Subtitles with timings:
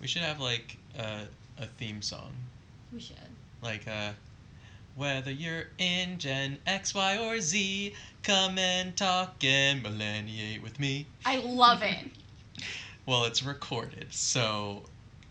[0.00, 1.22] We should have like a,
[1.60, 2.32] a theme song,
[2.92, 3.16] We should.
[3.62, 4.12] like uh,
[4.94, 11.06] whether you're in Gen X, Y, or Z, come and talk and millenniate with me.
[11.24, 11.98] I love it.
[13.06, 14.82] Well, it's recorded, so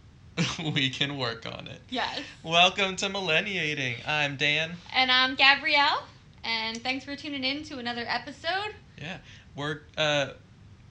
[0.73, 1.79] we can work on it.
[1.91, 2.21] yes.
[2.41, 3.97] Welcome to Millenniating.
[4.07, 4.71] I'm Dan.
[4.95, 6.02] And I'm Gabrielle,
[6.43, 8.73] and thanks for tuning in to another episode.
[8.99, 9.18] Yeah,
[9.55, 10.29] we're uh,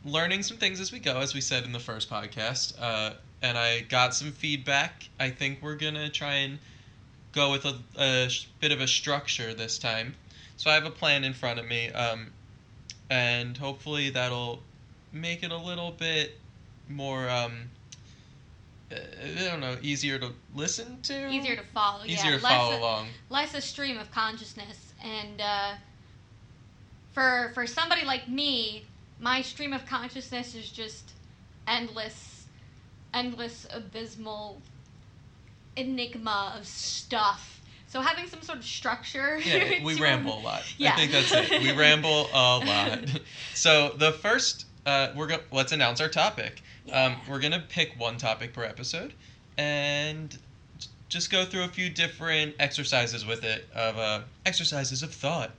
[0.05, 2.81] learning some things as we go, as we said in the first podcast.
[2.81, 5.09] Uh, and I got some feedback.
[5.21, 6.59] I think we're gonna try and
[7.33, 8.29] go with a, a
[8.61, 10.15] bit of a structure this time.
[10.57, 12.33] So I have a plan in front of me, um,
[13.11, 14.61] and hopefully that'll
[15.13, 16.39] make it a little bit
[16.89, 17.29] more.
[17.29, 17.71] Um,
[18.91, 21.29] uh, I don't know, easier to listen to.
[21.29, 22.05] Easier to follow.
[22.05, 22.37] Easier yeah.
[22.37, 23.07] to follow less a, along.
[23.31, 25.73] less a stream of consciousness, and uh,
[27.13, 28.85] for for somebody like me,
[29.21, 31.13] my stream of consciousness is just
[31.67, 32.36] endless,
[33.17, 34.61] endless, abysmal
[35.77, 37.63] enigma of stuff.
[37.89, 39.39] So having some sort of structure.
[39.39, 40.63] Yeah, we ramble a lot.
[40.77, 40.93] Yeah.
[40.93, 41.63] I think that's it.
[41.63, 43.21] We ramble a lot.
[43.55, 46.63] So the first, uh, we're go- let's announce our topic.
[46.93, 49.15] Um, we're gonna pick one topic per episode,
[49.57, 50.37] and
[51.09, 55.53] just go through a few different exercises with it of uh, exercises of thought,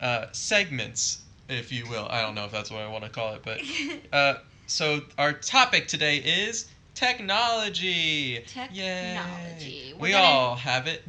[0.00, 2.06] uh, segments, if you will.
[2.08, 3.60] I don't know if that's what I want to call it, but
[4.12, 8.42] uh, so our topic today is technology.
[8.46, 9.94] Technology.
[9.98, 11.02] We're gonna- all have it.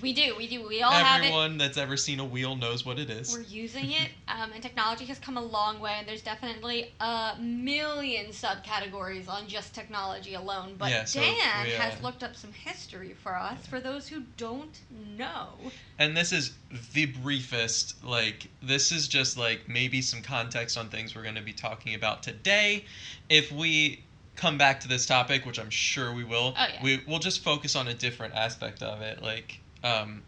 [0.00, 1.26] we do, we do, we all have it.
[1.26, 3.32] Everyone that's ever seen a wheel knows what it is.
[3.32, 7.36] We're using it, um, and technology has come a long way, and there's definitely a
[7.40, 10.74] million subcategories on just technology alone.
[10.76, 14.08] But Yeah, so Dan we, uh, has looked up some history for us, for those
[14.08, 14.80] who don't
[15.16, 15.50] know.
[15.98, 16.54] And this is
[16.94, 18.02] the briefest.
[18.04, 21.94] Like, this is just like maybe some context on things we're going to be talking
[21.94, 22.86] about today.
[23.28, 24.02] If we
[24.36, 26.82] come back to this topic, which I'm sure we will, Oh, yeah.
[26.82, 29.22] we, we'll just focus on a different aspect of it.
[29.22, 30.22] Like, um,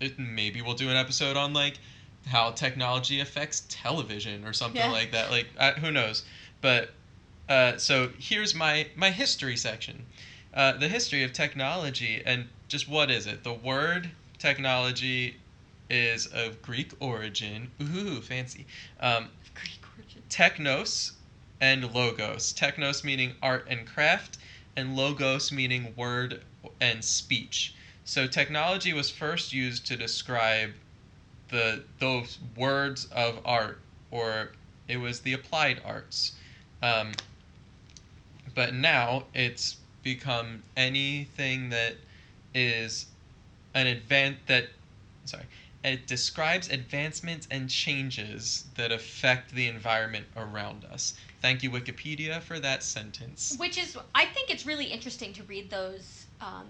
[0.00, 1.78] it, maybe we'll do an episode on like
[2.26, 4.90] how technology affects television or something Yeah.
[4.90, 5.30] like that.
[5.30, 6.24] Like, I, who knows?
[6.60, 6.90] But
[7.48, 10.06] uh, so here's my my history section.
[10.54, 13.44] Uh, the history of technology and just what is it?
[13.44, 15.36] The word technology
[15.88, 17.70] is of Greek origin.
[17.82, 18.66] Ooh, fancy.
[19.00, 20.22] Um, Greek origin.
[20.28, 21.12] technos
[21.60, 22.52] and logos.
[22.52, 24.38] Technos meaning art and craft,
[24.76, 26.42] and logos meaning word
[26.80, 27.74] and speech.
[28.04, 30.70] So technology was first used to describe
[31.48, 34.52] the those words of art, or
[34.88, 36.32] it was the applied arts.
[36.82, 37.12] Um,
[38.54, 41.96] but now it's become anything that
[42.54, 43.06] is
[43.74, 44.68] an advance that
[45.24, 45.44] sorry
[45.82, 51.14] it describes advancements and changes that affect the environment around us.
[51.40, 53.56] Thank you, Wikipedia, for that sentence.
[53.58, 56.66] Which is, I think it's really interesting to read those um,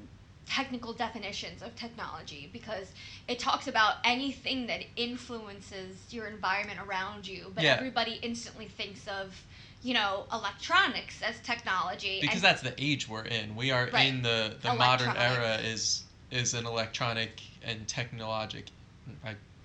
[0.46, 2.92] technical definitions of technology because
[3.26, 7.74] it talks about anything that influences your environment around you, but Yeah.
[7.74, 9.44] everybody instantly thinks of,
[9.82, 12.20] you know, electronics as technology.
[12.20, 13.56] Because and that's the age we're in.
[13.56, 14.06] We are Right.
[14.06, 18.70] in the the modern era is is an electronic and technologic.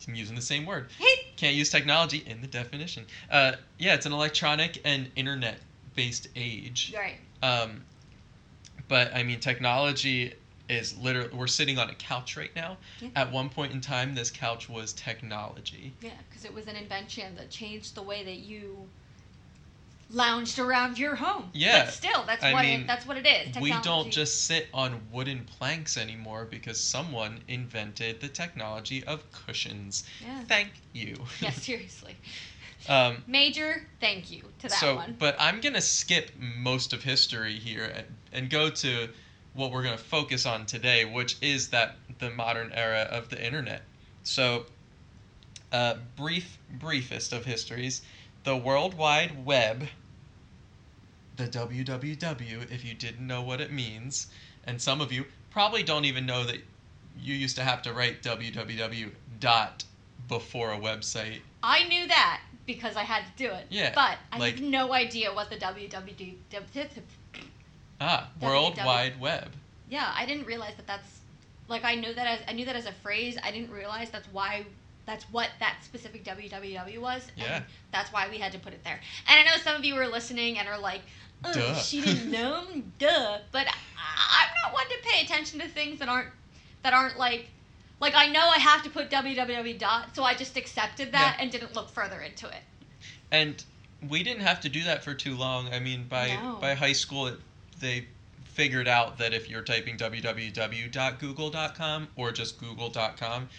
[0.08, 0.88] I'm using the same word.
[1.36, 3.06] Can't use technology in the definition.
[3.30, 5.60] Uh, yeah, it's an electronic and internet
[5.96, 6.94] based age.
[6.96, 7.18] right.
[7.42, 7.84] Um,
[8.88, 10.34] but I mean, technology
[10.70, 12.78] is literally, we're sitting on a couch right now.
[13.00, 13.10] Yeah.
[13.16, 15.94] At one point in time, this couch was technology.
[16.02, 18.88] Yeah, because it was an invention that changed the way that you
[20.16, 21.50] lounged around your home.
[21.54, 23.62] Yeah, But still, that's I what mean, it, that's what it is.
[23.62, 30.06] We don't just sit on wooden planks anymore because someone invented the technology of cushions.
[30.24, 30.42] Yeah.
[30.46, 31.18] Thank you.
[31.42, 32.16] Yeah, seriously.
[32.88, 35.16] um, Major thank you to that so, one.
[35.20, 39.10] but I'm gonna skip most of history here and, and go to
[39.54, 43.82] what we're gonna focus on today, which is that the modern era of the internet.
[44.24, 44.66] So,
[45.74, 48.02] uh, brief, briefest of histories,
[48.46, 49.88] the World Wide Web,
[51.36, 54.28] the WWW, if you didn't know what it means,
[54.66, 56.58] and some of you probably don't even know that
[57.20, 59.84] you used to have to write www dot
[60.28, 61.40] before a website.
[61.62, 63.66] I knew that because I had to do it.
[63.70, 66.36] Yeah, But I like- had no idea what the www.
[68.02, 68.86] Ah, World WW.
[68.86, 69.52] Wide Web.
[69.90, 71.20] Yeah, I didn't realize that that's
[71.68, 73.38] like I know that as I knew that as a phrase.
[73.44, 74.66] I didn't realize that's why
[75.06, 77.28] that's what that specific www was.
[77.38, 77.58] Yeah.
[77.58, 79.00] And that's why we had to put it there.
[79.28, 81.02] And I know some of you are listening and are like,
[81.44, 81.76] Duh.
[81.76, 82.66] she didn't know,
[83.00, 83.38] duh.
[83.52, 83.74] But I,
[84.44, 86.30] I'm not one to pay attention to things that aren't
[86.84, 87.48] that aren't like
[88.00, 91.44] like I know I have to put www dot, so I just accepted that Yeah.
[91.44, 92.62] and didn't look further into it.
[93.32, 93.64] And
[94.08, 95.74] we didn't have to do that for too long.
[95.74, 96.58] I mean, by No.
[96.62, 97.40] by high school, it,
[97.80, 98.08] they
[98.46, 103.50] figured out that if you're typing www.google.com or just google.com,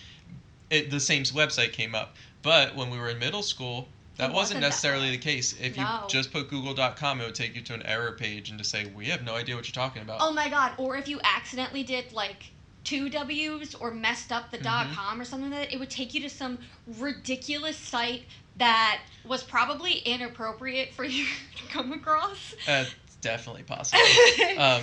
[0.70, 2.14] it, the same website came up.
[2.42, 5.10] But when we were in middle school, that wasn't wasn't necessarily way.
[5.12, 5.54] the case.
[5.60, 5.82] If No.
[6.02, 8.86] you just put google.com, it would take you to an error page and to say,
[8.86, 10.18] we have no idea what you're talking about.
[10.20, 10.72] Oh my god!
[10.78, 12.44] Or if you accidentally did like
[12.84, 14.94] two W's or messed up the dot Mhm.
[14.94, 16.58] com or something like that, it would take you to some
[16.98, 18.24] ridiculous site
[18.58, 21.26] that was probably inappropriate for you
[21.56, 22.54] to come across.
[22.66, 24.00] That's definitely possible.
[24.58, 24.82] um,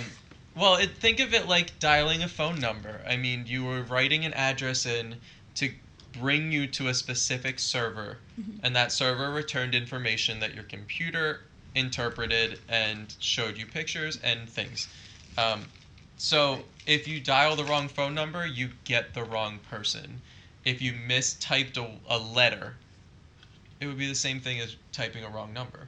[0.54, 3.00] well, it, think of it like dialing a phone number.
[3.08, 5.16] I mean, you were writing an address in
[5.56, 5.70] to
[6.18, 8.60] bring you to a specific server, Mhm.
[8.62, 11.42] and that server returned information that your computer
[11.74, 14.88] interpreted and showed you pictures and things.
[15.36, 15.66] Um,
[16.16, 20.22] so if you dial the wrong phone number, you get the wrong person.
[20.64, 22.76] If you mistyped a, a letter,
[23.80, 25.86] it would be the same thing as typing a wrong number.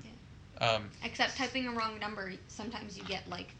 [0.59, 3.51] Um, Except typing a wrong number, sometimes you get like,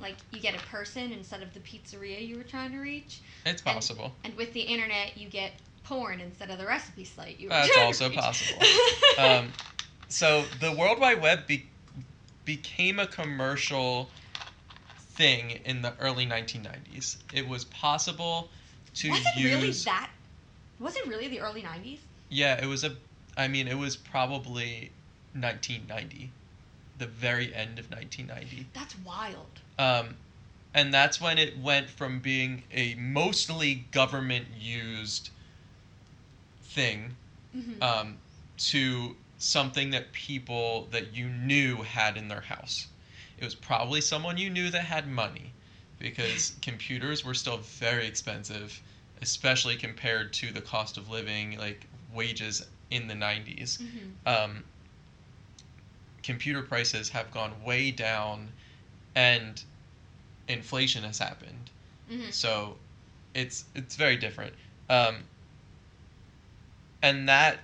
[0.00, 3.60] like you get a person instead of the pizzeria you were trying to reach, it's
[3.62, 4.14] And- possible.
[4.24, 5.52] and with the internet you get
[5.84, 8.18] porn instead of the recipe site you That's also reach.
[8.18, 8.62] possible.
[9.18, 9.52] um,
[10.08, 11.66] so the World Wide Web be-
[12.44, 14.08] became a commercial
[15.18, 17.16] thing in the early 1990s.
[17.34, 18.48] It was possible
[18.94, 19.52] to was it use.
[19.52, 20.10] really that?
[20.80, 21.98] Was it really the early '90s?
[22.28, 22.96] Yeah, it was a.
[23.36, 24.90] I mean, it was probably
[25.34, 26.30] 1990,
[26.98, 28.66] the very end of 1990.
[28.74, 29.60] That's wild.
[29.78, 30.16] Um,
[30.74, 35.30] and that's when it went from being a mostly government used
[36.78, 37.16] thing
[37.52, 38.18] hmm um,
[38.56, 42.88] to something that people that you knew had in their house.
[43.38, 45.54] It was probably someone you knew that had money
[45.98, 48.82] because computers were still very expensive,
[49.22, 53.78] especially compared to the cost of living, like wages in the 90s.
[53.78, 54.64] hmm Um,
[56.22, 58.52] computer prices have gone way down
[59.14, 59.64] and
[60.48, 61.70] inflation has happened.
[62.08, 62.78] hmm So
[63.34, 64.54] it's it's very different.
[64.88, 65.24] Um,
[67.02, 67.58] and that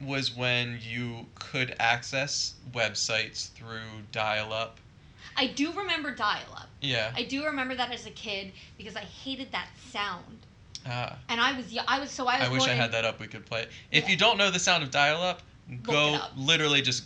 [0.00, 3.80] was when you could access websites through
[4.12, 4.78] dial-up.
[5.36, 6.68] I do remember dial-up.
[6.80, 7.12] Yeah.
[7.16, 10.38] I do remember that as a kid because I hated that sound.
[10.86, 12.48] Ah, And I was, I was, so I was.
[12.48, 13.18] I wish I had that up.
[13.20, 13.70] We could play it.
[13.90, 14.10] If Yeah.
[14.10, 15.42] you don't know the sound of dial-up,
[15.82, 16.32] go up.
[16.36, 17.04] literally just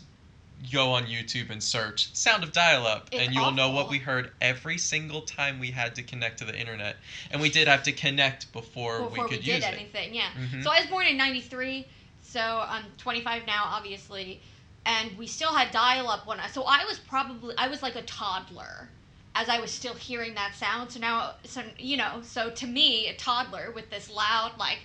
[0.70, 4.32] go on YouTube and search "sound of dial-up," It's and you'll know what we heard
[4.40, 6.96] every single time we had to connect to the internet.
[7.30, 9.74] And we did have to connect before, before we we, could did use it.
[9.74, 10.14] anything.
[10.14, 10.30] Yeah.
[10.38, 10.62] Mhm.
[10.62, 11.86] So I was born in '93,
[12.22, 14.40] so I'm 25 now, obviously,
[14.86, 16.48] and we still had dial-up when I.
[16.48, 18.88] So I was probably I was like a toddler,
[19.34, 20.92] as I was still hearing that sound.
[20.92, 24.78] So now, so you know, so to me, a toddler with this loud like,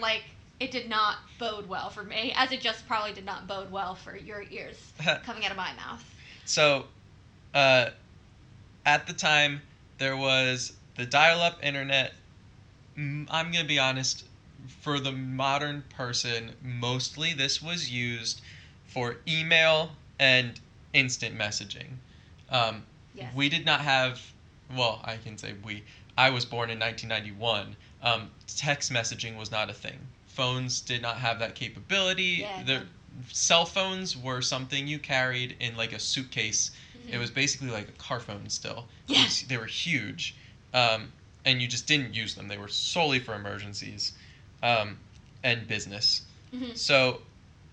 [0.00, 0.24] like
[0.60, 3.94] it did not bode well for me, as it just probably did not bode well
[3.94, 4.92] for your ears
[5.24, 6.04] coming out of my mouth.
[6.44, 6.86] So,
[7.54, 7.90] uh,
[8.86, 9.62] at the time,
[9.98, 12.14] there was the dial up internet.
[12.96, 14.24] I'm going to be honest,
[14.80, 18.40] for the modern person, mostly this was used
[18.86, 20.60] for email and
[20.92, 21.96] instant messaging.
[22.50, 22.84] Um,
[23.14, 23.34] Yes.
[23.34, 24.20] We did not have,
[24.76, 25.84] well, I can say we.
[26.16, 27.76] I was born in 1991.
[28.02, 29.98] Um, text messaging was not a thing.
[30.38, 32.38] Phones did not have that capability.
[32.40, 32.82] Yeah, the
[33.30, 36.72] cell phones were something you carried in like a suitcase.
[37.08, 37.20] It Mhm.
[37.20, 38.88] was basically like a car phone still.
[39.08, 39.24] It Yeah.
[39.24, 40.34] was- they were huge,
[40.72, 41.12] um,
[41.44, 42.48] and you just didn't use them.
[42.48, 44.12] They were solely for emergencies
[44.62, 44.98] um,
[45.42, 46.22] and business.
[46.52, 46.76] Mhm.
[46.76, 47.20] So,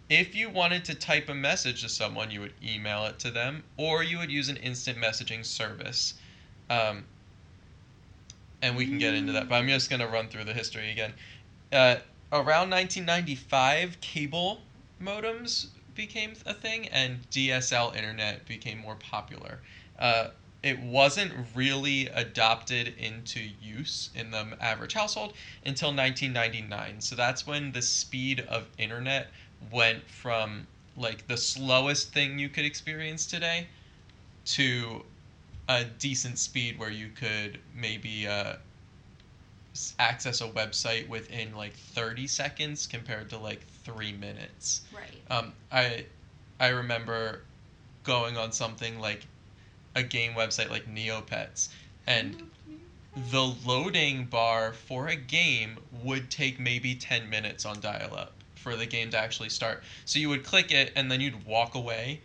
[0.09, 3.63] if you wanted to type a message to someone, you would email it to them,
[3.77, 6.15] or you would use an instant messaging service.
[6.69, 7.05] Um,
[8.61, 10.91] and we can get into that, but I'm just going to run through the history
[10.91, 11.13] again.
[11.71, 11.95] Uh,
[12.31, 14.61] around 1995, cable
[15.01, 19.59] modems became a thing, and DSL internet became more popular.
[19.99, 20.29] Uh,
[20.63, 25.33] it wasn't really adopted into use in the average household
[25.65, 27.01] until 1999.
[27.01, 29.31] So that's when the speed of internet
[29.71, 33.67] went from like the slowest thing you could experience today
[34.45, 35.03] to
[35.67, 38.53] a decent speed where you could maybe uh,
[39.99, 44.81] access a website within like 30 seconds compared to like three minutes.
[44.93, 45.21] Right.
[45.29, 46.05] Um, I
[46.59, 47.41] I remember
[48.03, 49.25] going on something like
[49.95, 51.69] a game website like Neopets,
[52.07, 52.49] and
[53.31, 58.75] the loading bar for a game would take maybe 10 minutes on dial up for
[58.75, 59.83] the game to actually start.
[60.05, 62.21] So you would click it and then you'd walk away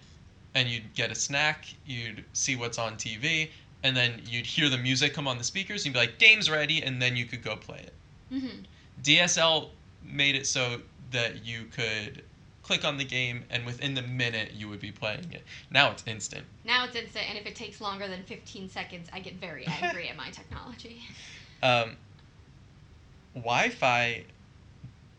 [0.55, 3.51] and you'd get a snack, you'd see what's on TV,
[3.87, 6.51] and then you'd hear the music come on the speakers, and you'd be like, game's
[6.51, 7.93] ready, and then you could go play it.
[8.31, 8.49] hmm
[9.03, 9.69] DSL
[10.05, 10.81] made it so
[11.13, 12.23] that you could
[12.65, 15.45] click on the game, and within the minute you would be playing it.
[15.71, 16.45] Now it's instant.
[16.65, 20.09] Now it's instant, and if it takes longer than 15 seconds, I get very angry
[20.09, 21.01] at my technology.
[21.63, 21.97] Um,
[23.35, 24.25] Wi-Fi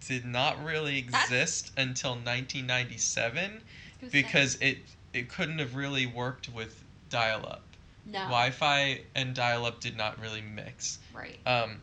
[0.08, 4.10] did not really That's- exist until 1997 I say.
[4.12, 4.78] because it
[5.14, 7.64] it couldn't have really worked with dial-up.
[8.08, 11.00] No, Wi-Fi and dial-up did not really mix.
[11.14, 11.38] right.
[11.46, 11.82] Um,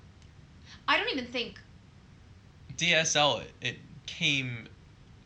[0.89, 1.61] I don't even think
[2.77, 3.77] DSL it, it
[4.07, 4.69] came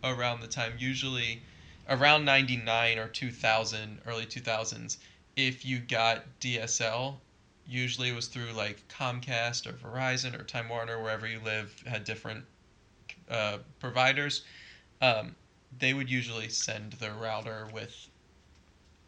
[0.05, 1.43] around the time usually
[1.88, 4.99] around 99 or 2000 early 2000s
[5.37, 7.14] if you got DSL
[7.67, 12.05] usually it was through like Comcast or Verizon or Time Warner wherever you live had
[12.05, 12.45] different
[13.31, 14.45] uh, providers
[15.00, 15.35] um,
[15.78, 18.09] they would usually send the router with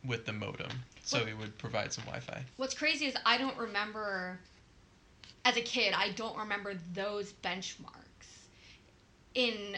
[0.04, 0.70] with the modem
[1.04, 4.38] so Well- it would provide some Wi-Fi What's crazy is I don't remember,
[5.44, 7.94] as a kid, I don't remember those benchmarks
[9.34, 9.76] in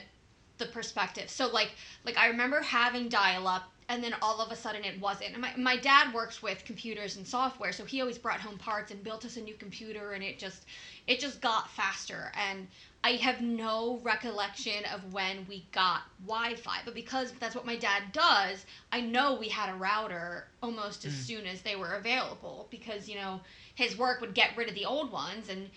[0.58, 1.28] the perspective.
[1.30, 1.70] So like,
[2.04, 5.32] like I remember having dial-up, and then all of a sudden it wasn't.
[5.32, 8.90] And my my dad works with computers and software, so he always brought home parts
[8.90, 10.64] and built us a new computer, and it just,
[11.06, 12.32] it just got faster.
[12.34, 12.68] And
[13.04, 18.12] I have no recollection of when we got Wi-Fi, but because that's what my dad
[18.12, 21.26] does, I know we had a router almost as Mm.
[21.26, 23.40] soon as they were available because you know
[23.74, 25.68] his work would get rid of the old ones and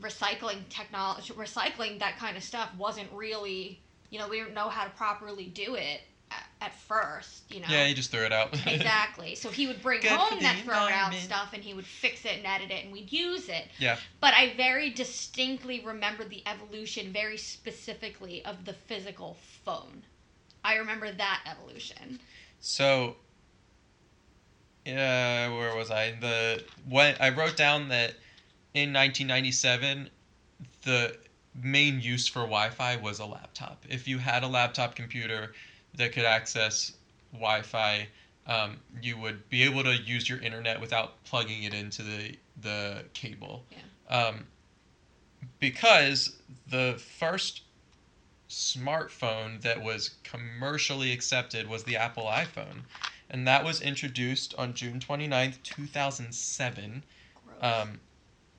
[0.00, 4.84] recycling technology, recycling that kind of stuff wasn't really you know we didn't know how
[4.84, 6.00] to properly do it
[6.62, 7.44] at, first.
[7.52, 7.66] You know.
[7.68, 9.34] yeah he just threw it out Exactly.
[9.34, 12.38] So he would bring Good home that thrown out stuff and he would fix it
[12.38, 13.68] and edit it and we'd use it.
[13.78, 13.96] Yeah.
[14.20, 20.02] But I very distinctly remember the evolution very specifically of the physical phone.
[20.64, 22.20] I remember that evolution.
[22.60, 23.16] So,
[24.86, 26.12] uh, where was I?
[26.20, 28.14] The when I wrote down that
[28.74, 30.08] in 1997,
[30.82, 31.16] the
[31.60, 33.84] main use for Wi-Fi was a laptop.
[33.88, 35.52] If you had a laptop computer
[35.94, 36.92] that could access
[37.32, 38.08] Wi-Fi,
[38.46, 43.04] um, you would be able to use your internet without plugging it into the the
[43.14, 43.64] cable.
[43.70, 44.26] Yeah.
[44.26, 44.46] Um,
[45.58, 46.36] because
[46.68, 47.62] the first
[48.52, 52.82] smartphone that was commercially accepted was the Apple iPhone.
[53.30, 57.02] And that was introduced on June 29th, 2007.
[57.46, 57.58] Gross.
[57.62, 58.00] Um,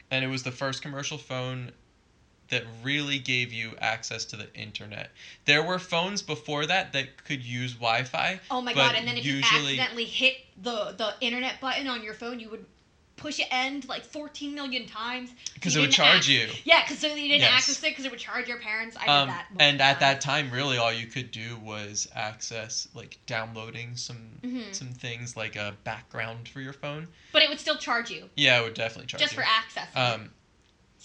[0.09, 1.71] and it was the first commercial phone
[2.49, 5.09] that really gave you access to the internet.
[5.45, 8.39] There were phones before that that could use Wi Fi.
[8.51, 8.95] oh my god!
[8.95, 12.49] And then if you usually- accidentally hit the the internet button on your phone, you
[12.49, 12.65] would
[13.15, 15.29] push it end like 14 million times.
[15.53, 16.49] Because You it would charge act- you.
[16.65, 17.53] Yeah, because so you didn't Yes.
[17.53, 18.97] access it because it would charge your parents.
[18.97, 19.47] I did Um, that.
[19.59, 24.73] and at that time, really, all you could do was access like downloading some Mhm.
[24.75, 27.07] some things like a background for your phone.
[27.31, 29.25] But it would still charge you Yeah, it would definitely charge you.
[29.27, 29.43] just you.
[29.43, 29.87] for access.
[29.95, 30.33] um,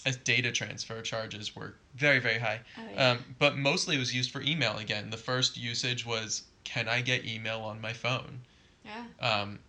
[0.05, 2.59] as data transfer charges were very very high.
[2.77, 3.11] oh, yeah.
[3.11, 5.09] Um, but mostly it was used for email again.
[5.09, 8.41] The first usage was, "Can I get email on my phone?"
[8.85, 9.03] yeah.
[9.19, 9.59] Um,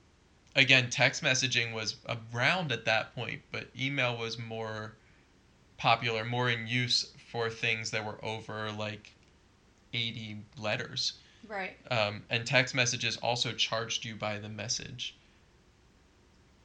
[0.57, 1.97] again, text messaging was
[2.35, 4.93] around at that point, but email was more
[5.79, 9.13] popular, more in use for things that were over like
[9.93, 11.15] 80 letters.
[11.49, 11.77] Right.
[11.91, 15.15] Um, and text messages also charged you by the message.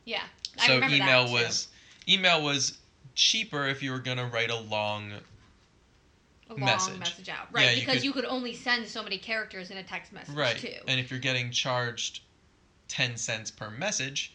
[0.05, 0.24] Yeah.
[0.60, 1.67] I So remember email was
[2.07, 2.77] email was
[3.15, 5.13] cheaper if you were gonna write a long.
[6.48, 7.00] a long message.
[7.00, 7.63] message, out, right?
[7.63, 10.36] Yeah, you because could- you could only send so many characters in a text message
[10.36, 10.57] Right.
[10.57, 10.75] too.
[10.88, 12.22] And if you're getting charged
[12.88, 14.31] 10 cents per message,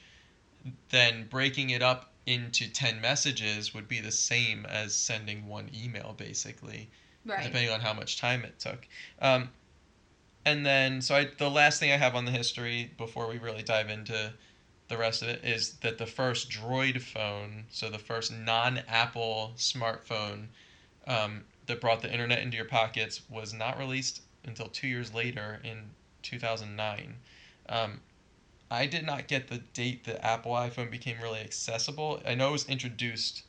[0.89, 6.15] then breaking it up into 10 messages would be the same as sending one email,
[6.19, 6.91] basically,
[7.25, 7.45] right.
[7.45, 8.87] depending on how much time it took.
[9.21, 9.53] Um,
[10.45, 13.63] and then, so I, the last thing I have on the history before we really
[13.63, 14.33] dive into
[14.91, 19.53] the rest of it is that the first Droid phone, so the first non Apple
[19.57, 20.47] smartphone
[21.07, 25.61] um, that brought the internet into your pockets, was not released until two years later
[25.63, 25.91] in
[26.23, 27.15] 2009.
[27.69, 28.01] Um,
[28.69, 32.21] I did not get the date that Apple iPhone became really accessible.
[32.27, 33.45] I know it was introduced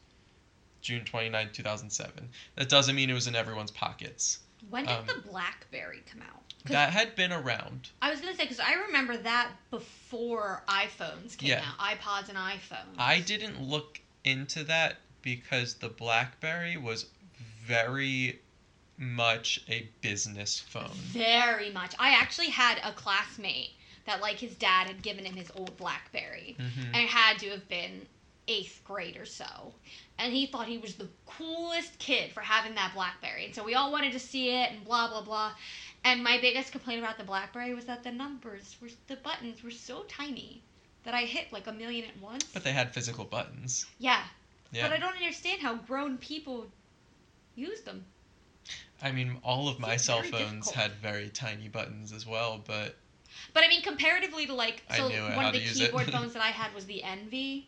[0.82, 2.30] June 29, 2007.
[2.56, 4.40] That doesn't mean it was in everyone's pockets.
[4.70, 6.51] when did um, the BlackBerry come out?
[6.66, 7.90] That had been around.
[8.02, 11.64] I was gonna say because I remember that before iPhones came Yeah.
[11.80, 12.98] out, iPods and iPhones.
[12.98, 17.06] I didn't look into that because the BlackBerry was
[17.66, 18.40] very
[18.98, 20.92] much a business phone.
[20.94, 21.96] very much.
[21.98, 23.72] I actually had a classmate
[24.06, 27.50] that like his dad had given him his old BlackBerry, hmm and it had to
[27.50, 28.06] have been
[28.48, 29.74] eighth grade or so.
[30.18, 33.46] And he thought he was the coolest kid for having that Blackberry.
[33.46, 35.54] And so we all wanted to see it and blah blah blah.
[36.04, 39.72] And my biggest complaint about the Blackberry was that the numbers were the buttons were
[39.72, 40.62] so tiny
[41.04, 42.44] that I hit like a million at once.
[42.54, 43.86] But they had physical buttons.
[44.00, 44.24] yeah.
[44.74, 44.88] Yeah.
[44.88, 46.66] But I don't understand how grown people
[47.56, 48.06] use them.
[49.02, 50.32] I mean, all of my cell phones
[50.68, 50.76] difficult.
[50.76, 52.96] had very tiny buttons as well, but
[53.54, 55.86] But I mean, comparatively to like, so one of the to use it.
[55.88, 57.68] keyboard phones that I had was the Envy.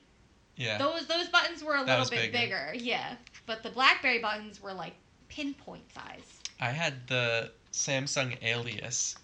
[0.55, 0.77] yeah.
[0.77, 2.69] Those those buttons were a That little bit bigger.
[2.71, 3.15] bigger, yeah.
[3.47, 4.93] But the BlackBerry buttons were like
[5.27, 6.39] pinpoint size.
[6.61, 9.15] I had the Samsung Alias,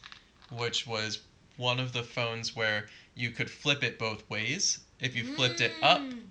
[0.52, 1.22] which was
[1.58, 4.80] one of the phones where you could flip it both ways.
[5.00, 6.24] If you flipped it up, Mm.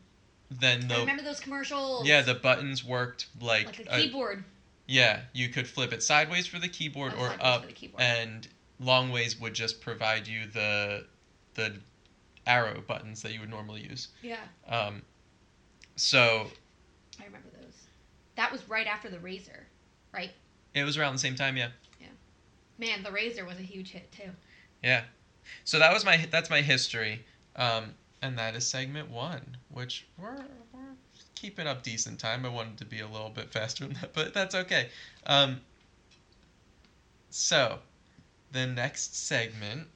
[0.50, 2.06] then I the remember those commercials.
[2.06, 4.44] yeah the buttons worked like, like a keyboard.
[4.86, 8.02] yeah you could flip it sideways for the keyboard or sideways up for the keyboard.
[8.02, 8.48] and
[8.80, 11.06] long ways would just provide you the
[11.54, 11.74] the
[12.46, 14.08] arrow buttons that you would normally use.
[14.22, 14.36] yeah,
[14.68, 15.02] Um,
[15.96, 16.50] so
[17.20, 17.74] I remember those.
[18.36, 19.64] That was right after the RAZR,
[20.12, 20.30] right?
[20.74, 21.68] it was around the same time, yeah.
[22.78, 24.30] Man, the RAZR was a huge hit too.
[24.82, 25.02] Yeah.
[25.64, 27.24] So that was my that's my history,
[27.56, 30.94] um, and that is segment one, which we're, we're
[31.34, 32.46] keeping up decent time.
[32.46, 34.88] I wanted to be a little bit faster than that, but that's okay.
[35.26, 35.60] Um,
[37.30, 37.78] so,
[38.52, 39.88] the next segment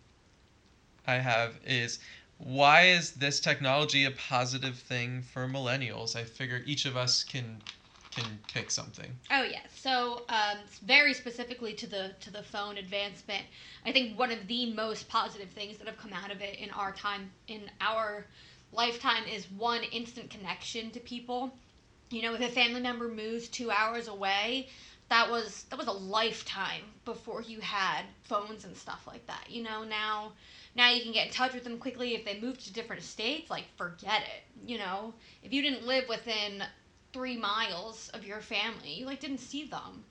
[1.06, 1.98] I have is
[2.38, 6.16] why is this technology a positive thing for millennials?
[6.16, 7.62] I figure each of us can
[8.14, 9.10] can pick something.
[9.30, 9.62] Oh yeah.
[9.74, 13.44] So um, very specifically to the to the phone advancement,
[13.86, 16.70] I think one of the most positive things that have come out of it in
[16.70, 18.26] our time in our
[18.72, 21.52] lifetime is one instant connection to people.
[22.10, 24.68] You know, if a family member moves two hours away,
[25.08, 29.46] that was that was a lifetime before you had phones and stuff like that.
[29.48, 30.32] You know, now
[30.74, 33.50] now you can get in touch with them quickly if they move to different states.
[33.50, 34.70] Like forget it.
[34.70, 36.62] You know, if you didn't live within
[37.12, 38.92] three miles of your family.
[38.94, 40.04] You like didn't see them.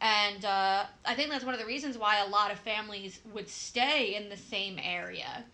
[0.00, 3.48] And uh, I think that's one of the reasons why a lot of families would
[3.48, 5.44] stay in the same area.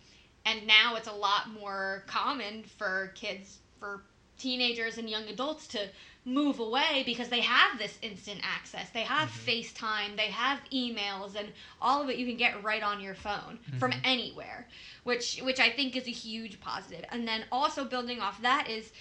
[0.45, 4.03] And now it's a lot more common for kids, for
[4.37, 5.87] teenagers and young adults to
[6.25, 8.89] move away because they have this instant access.
[8.89, 9.63] They have Mhm.
[9.63, 13.59] FaceTime, they have emails, and all of it you can get right on your phone
[13.79, 14.01] from Mhm.
[14.03, 14.67] anywhere,
[15.03, 17.05] which which I think is a huge positive.
[17.09, 18.91] And then also building off that is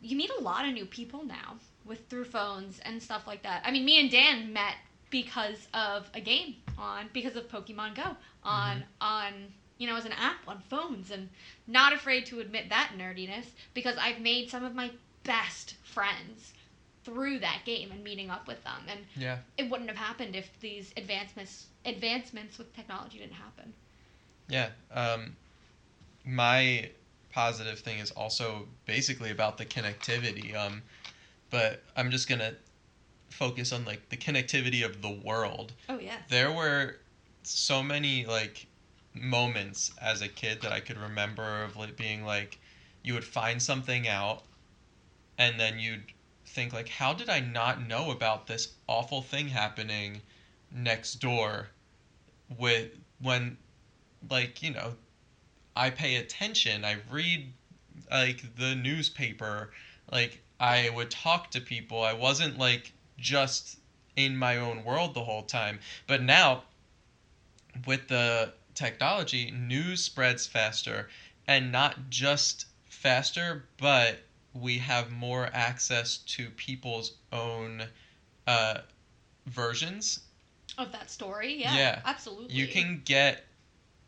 [0.00, 3.62] you meet a lot of new people now with through phones and stuff like that.
[3.64, 4.74] I mean, me and Dan met
[5.10, 9.32] because of a game on because of Pokemon Go on on
[9.78, 11.28] you know as an app on phones and
[11.66, 14.90] not afraid to admit that nerdiness because I've made some of my
[15.24, 16.52] best friends
[17.04, 19.38] through that game and meeting up with them and Yeah.
[19.58, 23.72] it wouldn't have happened if these advancements advancements with technology didn't happen.
[24.48, 24.70] Yeah.
[24.92, 25.36] Um,
[26.24, 26.90] my
[27.32, 30.54] positive thing is also basically about the connectivity.
[30.54, 30.82] Um,
[31.50, 32.54] but I'm just gonna
[33.30, 35.72] focus on like the connectivity of the world.
[35.88, 36.16] Oh yeah.
[36.28, 36.96] There were
[37.42, 38.66] so many like
[39.14, 42.58] moments as a kid that I could remember of like being like,
[43.02, 44.42] you would find something out,
[45.38, 46.04] and then you'd
[46.46, 50.20] think like, how did I not know about this awful thing happening
[50.70, 51.68] next door?
[52.58, 52.90] With
[53.20, 53.56] when,
[54.28, 54.94] like you know,
[55.80, 56.84] I pay attention.
[56.84, 57.54] I read
[58.10, 59.70] like the newspaper.
[60.12, 62.02] Like I would talk to people.
[62.02, 63.78] I wasn't like just
[64.14, 65.80] in my own world the whole time.
[66.06, 66.64] But now
[67.86, 71.08] with the technology, news spreads faster
[71.46, 74.18] and not just faster, but
[74.52, 77.84] we have more access to people's own
[78.46, 78.80] uh,
[79.46, 80.20] versions
[80.76, 81.74] Of that story, yeah.
[81.74, 82.02] Yeah.
[82.04, 82.54] Absolutely.
[82.54, 83.46] you can get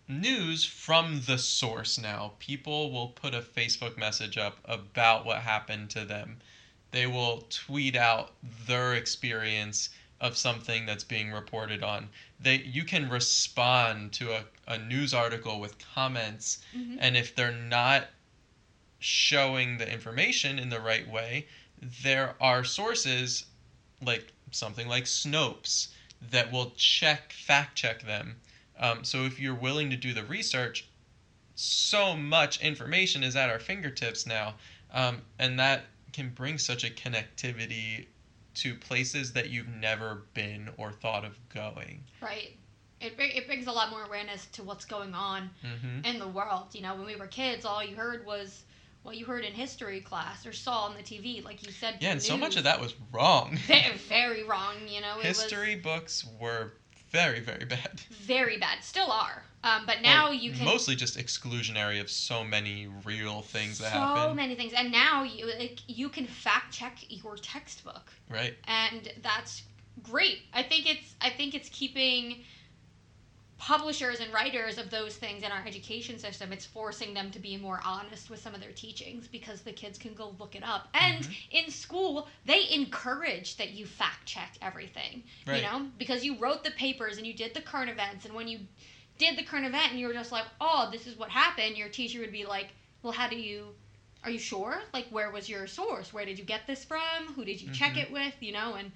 [0.09, 2.33] news from the source now.
[2.39, 6.39] People will put a Facebook message up about what happened to them.
[6.91, 8.33] They will tweet out
[8.67, 12.09] their experience of something that's being reported on.
[12.39, 16.99] They you can respond to a, a news article with comments Mhm.
[17.01, 18.09] and if they're not
[19.01, 21.47] showing the information in the right way,
[21.81, 23.47] there are sources
[24.01, 25.89] like something like Snopes
[26.31, 28.41] that will check, fact check them.
[28.79, 30.89] Um, so if you're willing to do the research,
[31.55, 34.55] so much information is at our fingertips now,
[34.93, 38.07] um, and that can bring such a connectivity
[38.55, 42.03] to places that you've never been or thought of going.
[42.21, 42.57] Right.
[43.01, 46.67] It, it brings a lot more awareness to what's going on hmm in the world.
[46.73, 48.65] You know, when we were kids, all you heard was
[49.03, 51.97] what you heard in history class or saw on the TV, like you said.
[52.01, 53.57] Yeah, and the so much of that was wrong.
[53.67, 54.75] Very, very wrong.
[54.87, 56.73] You know, History books were
[57.13, 58.01] very, very bad.
[58.11, 58.83] very bad.
[58.83, 59.43] Still are.
[59.65, 63.93] Um, but now Well, you can mostly just exclusionary of so many real things that
[63.93, 64.31] happen.
[64.31, 68.13] so many things, and now you like, you can fact check your textbook.
[68.29, 68.55] right?
[68.67, 69.63] and that's
[70.03, 70.41] great.
[70.53, 72.43] I think it's I think it's keeping
[73.59, 77.57] publishers and writers of those things in our education system, it's forcing them to be
[77.57, 80.89] more honest with some of their teachings because the kids can go look it up.
[80.95, 81.37] And Mhm.
[81.51, 85.57] in school, they encourage that you fact check everything, Right.
[85.57, 88.25] you know, because you wrote the papers and you did the current events.
[88.25, 88.67] And when you
[89.19, 91.89] did the current event and you were just like, oh, this is what happened, your
[91.89, 92.71] teacher would be like,
[93.03, 93.77] well, how do you.
[94.25, 94.81] Are you sure?
[94.93, 96.13] Like, where was your source?
[96.13, 97.35] Where did you get this from?
[97.35, 98.03] Who did you check Mhm.
[98.03, 98.35] it with?
[98.41, 98.93] You know, and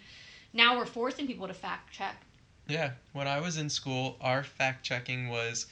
[0.53, 2.25] now we're forcing people to fact check.
[2.69, 5.67] Yeah, when I was in school, our fact checking was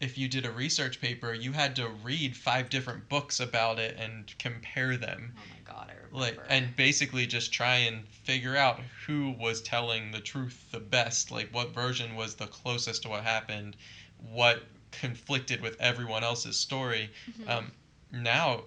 [0.00, 3.96] if you did a research paper, you had to read five different books about it
[3.96, 5.32] and compare them.
[5.38, 6.18] Oh my god, I remember.
[6.18, 11.30] Like and basically just try and figure out who was telling the truth the best,
[11.30, 13.76] like what version was the closest to what happened,
[14.18, 17.12] what conflicted with everyone else's story.
[17.40, 17.48] Mhm.
[17.48, 17.72] Um,
[18.10, 18.64] now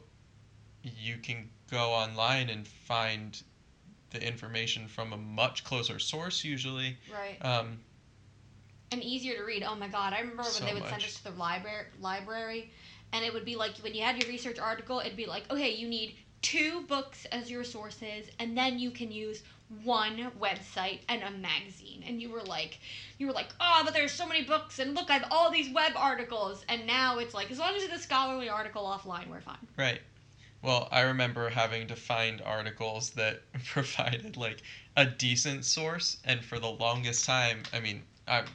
[0.83, 3.41] you can go online and find
[4.11, 6.97] the information from a much closer source usually.
[7.11, 7.37] right.
[7.41, 7.79] Um,
[8.91, 9.63] and easier to read.
[9.63, 12.71] Oh my god, I remember when So they would send us to the library library
[13.13, 15.71] and it would be like when you had your research article, it'd be like, "Okay,
[15.71, 19.43] you need two books as your sources and then you can use
[19.83, 22.79] one website and a magazine." And you were like
[23.17, 25.73] you were like, "Oh, but there's so many books and look, I have all these
[25.73, 29.41] web articles." And now it's like as long as it's a scholarly article offline, we're
[29.41, 29.67] fine.
[29.77, 30.01] Right.
[30.65, 34.63] Well, I remember having to find articles that provided like
[34.97, 38.45] a decent source, and for the longest time, I mean, I'm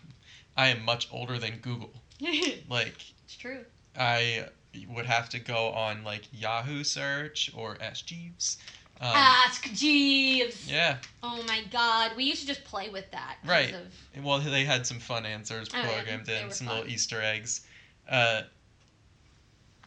[0.56, 1.92] I am much older than Google.
[2.68, 2.94] Like
[3.24, 3.64] it's true.
[3.96, 4.46] I
[4.88, 8.58] would have to go on like Yahoo search or Ask Jeeves.
[9.00, 10.70] Um, Ask Jeeves.
[10.70, 10.98] yeah.
[11.22, 13.36] Oh my god, we used to just play with that.
[13.44, 13.74] Right.
[13.74, 16.76] Of, Well, they had some fun answers Oh, yeah, programmed in, some fun.
[16.78, 17.62] little Easter eggs.
[18.08, 18.42] Uh,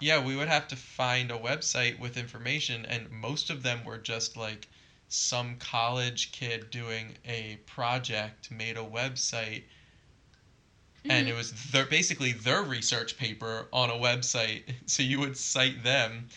[0.04, 3.98] yeah, we would have to find a website with information, and most of them were
[3.98, 4.68] just like
[5.08, 9.64] some college kid doing a project made a website,
[11.10, 11.32] and Mhm.
[11.32, 14.64] it was their basically their research paper on a website.
[14.86, 16.30] So you would cite them,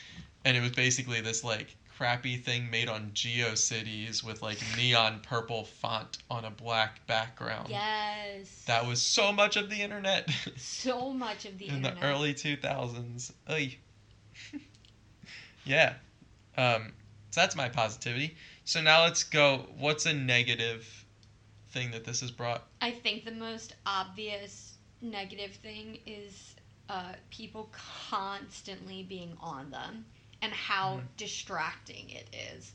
[0.45, 5.65] and it was basically this like crappy thing made on GeoCities with like neon purple
[5.65, 7.69] font on a black background.
[7.71, 8.65] Yes.
[8.67, 12.01] That was so much of the internet so much of the in internet.
[12.01, 13.33] the early 2000s.
[13.51, 13.77] Oy.
[15.65, 15.95] yeah.
[16.57, 16.93] Um,
[17.31, 18.37] so that's my positivity.
[18.65, 19.67] So now let's go.
[19.79, 21.05] What's a negative
[21.71, 22.65] thing that this has brought?
[22.81, 26.57] I think the most obvious negative thing is
[26.89, 27.71] uh, people
[28.09, 30.05] constantly being on them
[30.43, 31.09] and how Mhm.
[31.17, 32.73] distracting it is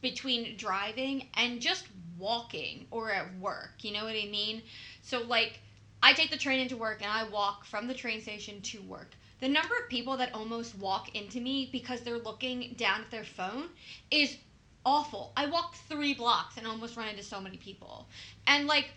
[0.00, 1.86] between driving and just
[2.18, 3.82] walking or at work.
[3.82, 4.62] You know what I mean?
[5.02, 5.60] So, like,
[6.02, 9.14] I take the train into work and I walk from the train station to work.
[9.40, 13.24] The number of people that almost walk into me because they're looking down at their
[13.24, 13.68] phone
[14.10, 14.36] is
[14.84, 15.32] awful.
[15.36, 18.08] I walked three blocks and almost run into so many people.
[18.46, 18.90] And like,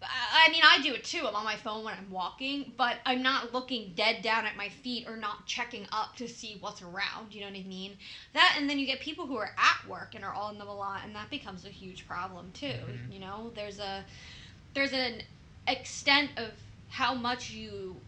[0.00, 1.26] I mean, I do it too.
[1.26, 4.68] I'm on my phone when I'm walking, but I'm not looking dead down at my
[4.68, 7.34] feet or not checking up to see what's around.
[7.34, 7.96] You know what I mean?
[8.32, 10.74] That, and then you get people who are at work and are on them a
[10.74, 12.66] lot, and that becomes a huge problem too.
[12.66, 13.12] Mhm.
[13.12, 14.04] You know, there's a
[14.74, 15.22] there's an
[15.66, 16.52] extent of
[16.88, 18.02] how much you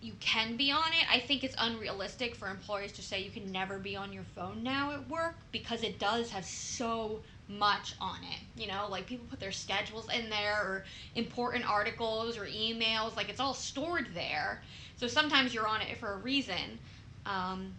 [0.00, 1.06] you can be on it.
[1.10, 4.62] I think it's unrealistic for employers to say you can never be on your phone
[4.62, 8.60] now at work because it does have so much on it.
[8.60, 13.28] You know, like people put their schedules in there or important articles or emails, like
[13.28, 14.62] it's all stored there.
[14.96, 16.78] So sometimes you're on it for a reason.
[17.24, 17.72] Um,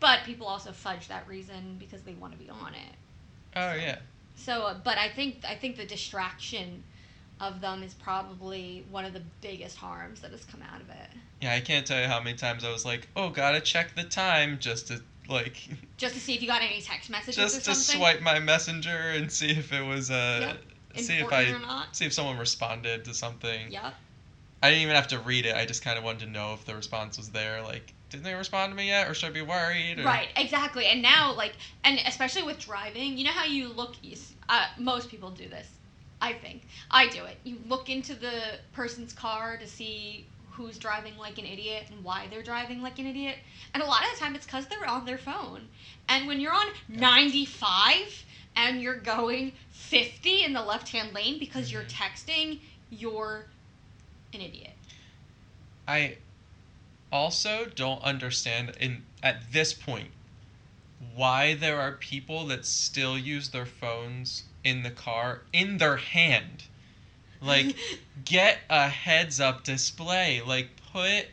[0.00, 2.96] but people also fudge that reason because they want to be on it.
[3.56, 3.98] Oh yeah.
[4.36, 6.82] So, uh, but I think I think the distraction
[7.40, 11.08] of them is probably one of the biggest harms that has come out of it.
[11.40, 14.04] Yeah, I can't tell you how many times I was like, "Oh, gotta check the
[14.04, 15.56] time," just to like,
[15.96, 18.90] Just to see if you got any text messages or just to swipe my messenger
[18.90, 20.54] and see if it was uh,
[20.96, 21.94] see if I or not.
[21.96, 23.70] see if someone responded to something.
[23.70, 23.94] Yep.
[24.62, 25.54] I didn't even have to read it.
[25.54, 27.62] I just kind of wanted to know if the response was there.
[27.62, 30.00] Like, didn't they respond to me yet, or should I be worried?
[30.00, 30.04] Or...
[30.04, 30.86] Right, exactly.
[30.86, 33.94] And now, like, and especially with driving, you know how you look.
[34.48, 35.68] Uh, most people do this.
[36.20, 37.38] I think I do it.
[37.44, 40.26] You look into the person's car to see
[40.60, 43.36] who's driving like an idiot and why they're driving like an idiot.
[43.74, 45.68] And a lot of the time, it's because they're on their phone.
[46.08, 48.24] And when you're on 95
[48.56, 51.90] and you're going 50 in the left-hand lane because you're Mhm.
[51.90, 53.46] texting, you're
[54.32, 54.76] an idiot.
[55.86, 56.18] I
[57.12, 60.10] also don't understand in at this point
[61.14, 66.64] why there are people that still use their phones in the car in their hand.
[67.42, 67.76] Like
[68.24, 70.42] get a heads up display.
[70.46, 71.26] Like put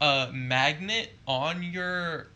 [0.00, 2.26] a magnet on your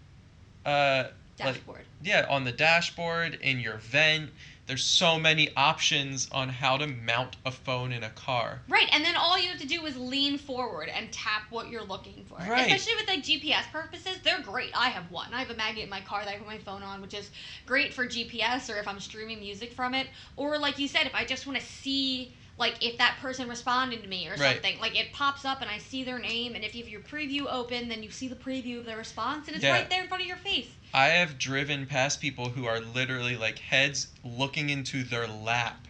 [0.65, 1.05] uh
[1.39, 1.81] like dashboard.
[2.03, 4.31] yeah, on the dashboard, in your vent.
[4.67, 8.61] there's so many options on how to mount a phone in a car.
[8.69, 11.83] Right, and then all you have to do is lean forward and tap what you're
[11.85, 12.37] looking for.
[12.39, 12.67] Right.
[12.67, 14.71] Especially with like GPS purposes, they're great.
[14.75, 15.33] I have one.
[15.33, 17.31] I have a magnet in my car that I put my phone on, which is
[17.67, 20.07] great for GPS or if I'm streaming music from it.
[20.37, 24.03] Or like you said, if I just want to see like if that person responded
[24.03, 24.53] to me or Right.
[24.53, 27.01] something, like it pops up and I see their name, and if you have your
[27.01, 29.73] preview open, then you see the preview of their response, and it's Yeah.
[29.73, 30.69] right there in front of your face.
[30.93, 35.89] I have driven past people who are literally like heads looking into their lap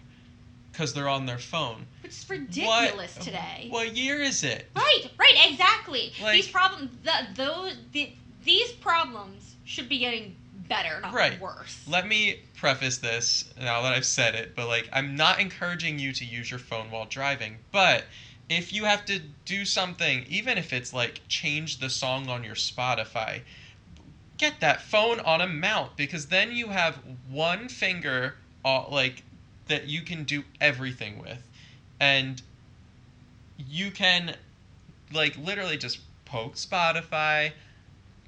[0.71, 1.87] because they're on their phone.
[2.03, 3.67] Which is ridiculous What- today.
[3.69, 4.71] What year is it?
[4.77, 6.13] Right, right, exactly.
[6.23, 8.13] Like- these problems, the, those, the,
[8.45, 10.37] these problems should be getting
[10.69, 11.41] better, not Right.
[11.41, 11.79] worse.
[11.89, 16.13] Let me preface this now that I've said it, but like I'm not encouraging you
[16.13, 18.05] to use your phone while driving, but
[18.51, 22.55] if you have to do something, even if it's like change the song on your
[22.55, 23.41] Spotify,
[24.37, 26.99] get that phone on a mount because then you have
[27.31, 29.23] one finger uh, like
[29.69, 31.49] that you can do everything with.
[31.99, 32.43] And
[33.57, 34.37] you can
[35.13, 37.53] like literally just poke Spotify,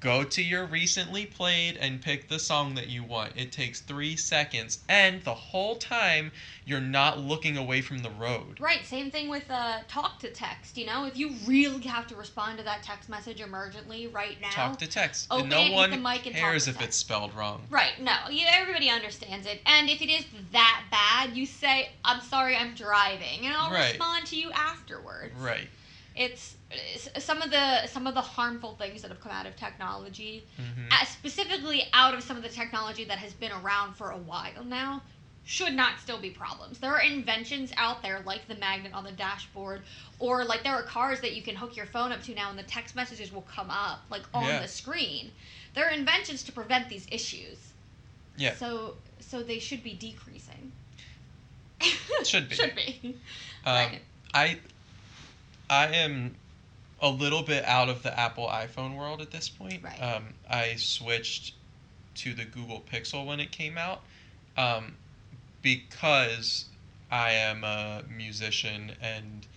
[0.03, 3.31] go to your recently played and pick the song that you want.
[3.35, 6.31] It takes three seconds, and the whole time
[6.65, 8.59] you're not looking away from the road.
[8.59, 10.77] Right, same thing with uh, talk to text.
[10.77, 14.49] You know, if you really have to respond to that text message emergently right now,
[14.49, 15.27] Talk to text.
[15.31, 17.61] Open no it, hit one the mic, and cares if it's spelled wrong.
[17.69, 19.61] Right, no, you, everybody understands it.
[19.65, 23.91] And if it is that bad, you say, I'm sorry, I'm driving, and I'll Right.
[23.91, 25.33] respond to you afterwards.
[25.39, 25.69] Right.
[26.15, 29.55] It's, it's some of the some of the harmful things that have come out of
[29.55, 34.11] technology, hmm uh, specifically out of some of the technology that has been around for
[34.11, 35.01] a while now,
[35.43, 36.77] should not still be problems.
[36.77, 39.81] There are inventions out there like the magnet on the dashboard,
[40.19, 42.59] or like there are cars that you can hook your phone up to now, and
[42.59, 44.61] the text messages will come up like on Yeah.
[44.61, 45.31] the screen.
[45.73, 47.57] There are inventions to prevent these issues.
[48.37, 48.53] Yeah.
[48.53, 50.71] So so they should be decreasing.
[52.23, 52.55] Should be.
[52.55, 53.17] should be.
[53.65, 54.01] Um, right.
[54.33, 54.59] I
[55.73, 56.35] I am
[57.01, 59.83] a little bit out of the Apple iPhone world at this point.
[59.83, 60.01] Right.
[60.01, 61.55] Um, I switched
[62.15, 64.03] to the Google Pixel when it came out
[64.55, 64.95] um,
[65.61, 66.65] because
[67.11, 69.47] I am a musician and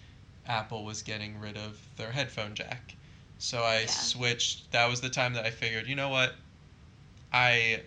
[0.47, 2.95] Apple was getting rid of their headphone jack.
[3.39, 3.87] So I Yeah.
[3.87, 4.73] switched.
[4.73, 6.35] That was the time that I figured, you know what?
[7.33, 7.83] I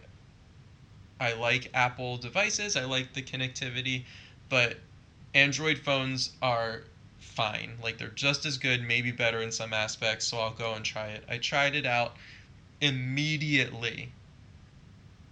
[1.20, 2.76] I like Apple devices.
[2.78, 4.06] I like the connectivity,
[4.48, 4.78] but
[5.34, 6.84] Android phones are
[7.40, 7.78] fine.
[7.82, 11.08] Like they're just as good, maybe better in some aspects, so I'll go and try
[11.08, 11.24] it.
[11.30, 12.18] I tried it out
[12.82, 14.12] immediately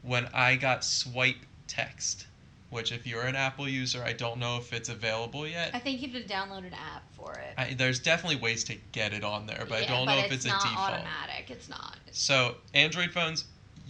[0.03, 2.27] when I got swipe text,
[2.69, 5.71] which if you're an Apple user, I don't know if it's available yet.
[5.73, 7.53] I think you have to download an app for it.
[7.57, 10.45] I, there's definitely ways to get it on there, but I don't know if it's,
[10.45, 10.91] not a default.
[10.91, 11.49] automatic.
[11.49, 11.97] It's not.
[12.11, 13.45] So Android phones,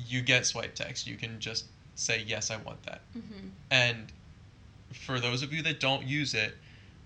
[0.07, 1.05] you get swipe text.
[1.05, 3.01] You can just say yes, I want that.
[3.13, 4.11] hmm And
[4.91, 6.57] for those of you that don't use it,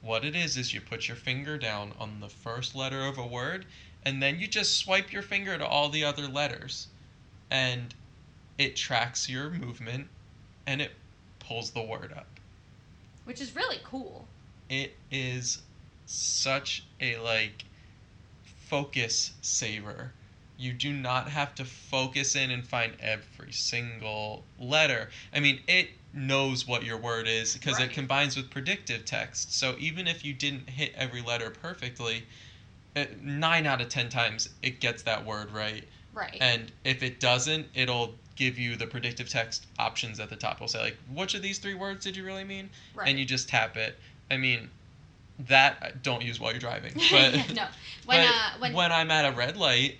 [0.02, 3.26] what it is is you put your finger down on the first letter of a
[3.26, 3.66] word,
[4.04, 6.88] and then you just swipe your finger to all the other letters.
[7.52, 7.94] And
[8.58, 10.08] it tracks your movement
[10.66, 10.92] and it
[11.40, 12.28] pulls the word up.
[13.26, 14.28] Which is really cool.
[14.70, 15.62] It is
[16.06, 17.66] such a like
[18.68, 20.14] focus saver.
[20.58, 25.10] You do not have to focus in and find every single letter.
[25.34, 27.89] I mean, it knows what your word is because Right.
[27.89, 29.54] it combines with predictive text.
[29.54, 32.24] So even if you didn't hit every letter perfectly,
[32.95, 35.88] uh, 9 out of 10 times it gets that word right.
[36.13, 36.38] Right.
[36.41, 40.56] And if it doesn't, it'll give you the predictive text options at the top.
[40.58, 42.69] It'll say like, which of these three words did you really mean?
[42.93, 43.08] right.
[43.08, 43.97] and you just tap it.
[44.30, 44.69] I mean,
[45.47, 46.93] that don't use while you're driving.
[47.12, 47.67] But, no.
[48.06, 49.97] When but uh when, I'm at a red light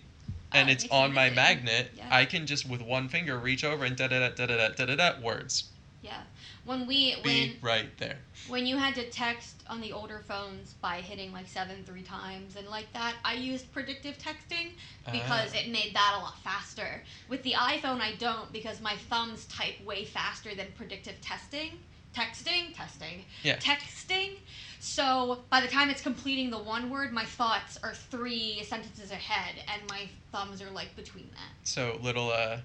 [0.52, 2.08] and Oh, it's it on my magnet, Yeah.
[2.12, 4.86] I can just with one finger reach over and da da da da da da
[4.86, 5.64] da da words
[6.02, 6.22] yeah
[6.66, 8.18] when we when be right there.
[8.48, 12.56] when you had to text on the older phones by hitting like seven three times
[12.56, 14.72] and like that, I used predictive texting
[15.12, 15.60] because Ah.
[15.60, 17.04] it made that a lot faster.
[17.30, 21.80] With the iPhone, I don't because my thumbs type way faster than predictive testing.
[22.14, 23.56] Texting, testing, Yeah.
[23.58, 24.38] texting.
[24.82, 29.64] So by the time it's completing the one word, my thoughts are three sentences ahead,
[29.72, 31.52] and my thumbs are like between that.
[31.64, 32.58] So little uh,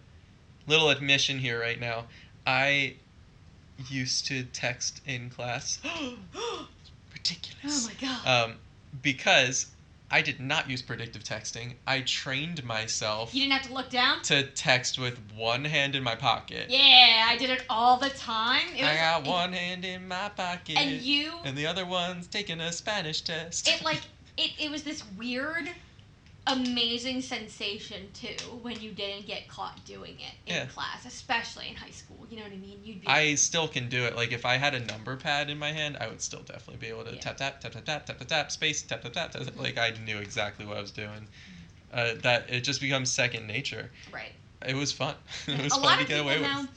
[0.66, 2.06] little admission here right now.
[2.44, 2.96] I
[3.88, 5.78] used to text in class.
[7.12, 7.86] Ridiculous.
[7.86, 8.50] Oh my god!
[8.50, 8.54] Um,
[9.02, 9.66] because
[10.10, 11.74] I did not use predictive texting.
[11.86, 13.34] I trained myself.
[13.34, 14.22] you didn't have to look down.
[14.22, 16.66] to text with one hand in my pocket.
[16.70, 18.62] Yeah, I did it all the time.
[18.76, 20.76] It I was, got one hand in my pocket.
[20.76, 23.68] and you and the other one's taking a Spanish test.
[23.68, 24.00] it like
[24.36, 25.70] it, it was this weird
[26.46, 30.66] amazing sensation too when you didn't get caught doing it in Yeah.
[30.66, 32.26] class, especially in high school.
[32.30, 32.80] You know what I mean?
[32.84, 34.14] You'd be I still can do it.
[34.16, 36.86] Like if I had a number pad in my hand, I would still definitely be
[36.88, 37.20] able to Yeah.
[37.20, 39.32] tap tap tap tap tap tap tap tap space tap tap tap.
[39.32, 39.56] tap.
[39.58, 41.26] Like I knew exactly what I was doing.
[41.92, 43.90] Uh, that it just becomes second nature.
[44.12, 44.32] right.
[44.66, 45.14] It was fun.
[45.46, 46.62] it was a fun lot to of get people away now.
[46.62, 46.70] with.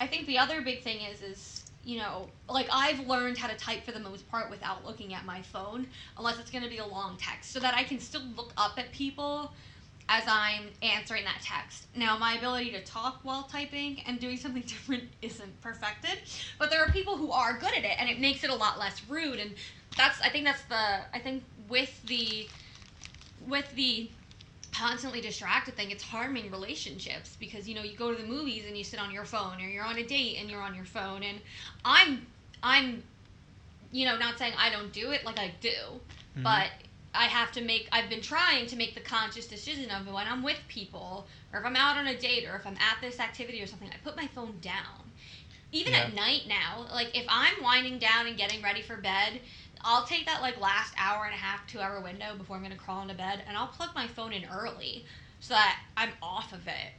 [0.00, 1.55] I think the other big thing is is
[1.86, 5.24] you know like I've learned how to type for the most part without looking at
[5.24, 5.86] my phone
[6.18, 8.76] unless it's going to be a long text so that I can still look up
[8.76, 9.52] at people
[10.08, 11.86] as I'm answering that text.
[11.96, 16.18] Now my ability to talk while typing and doing something different isn't perfected,
[16.58, 18.78] but there are people who are good at it and it makes it a lot
[18.78, 19.54] less rude and
[19.96, 22.48] that's I think that's the I think with the
[23.46, 24.10] with the
[24.78, 28.76] constantly distracted thing it's harming relationships because you know you go to the movies and
[28.76, 31.22] you sit on your phone or you're on a date and you're on your phone
[31.22, 31.38] and
[31.84, 32.26] i'm
[32.62, 33.02] i'm
[33.92, 35.68] you know not saying i don't do it like i do
[36.36, 36.42] Mhm.
[36.42, 36.70] but
[37.14, 40.42] i have to make i've been trying to make the conscious decision of when i'm
[40.42, 43.62] with people or if i'm out on a date or if i'm at this activity
[43.62, 45.00] or something i put my phone down
[45.72, 49.40] even at night now like if i'm winding down and getting ready for bed
[49.86, 52.74] I'll take that like last hour and a half, two hour window before I'm gonna
[52.74, 55.04] crawl into bed, and I'll plug my phone in early
[55.38, 56.92] so that I'm off of it,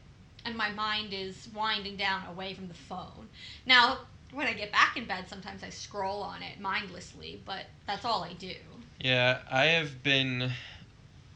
[0.45, 3.27] and my mind is winding down away from the phone.
[3.65, 3.99] Now,
[4.31, 8.23] when I get back in bed, sometimes I scroll on it mindlessly, but that's all
[8.23, 8.55] I do.
[9.01, 10.51] Yeah, I have been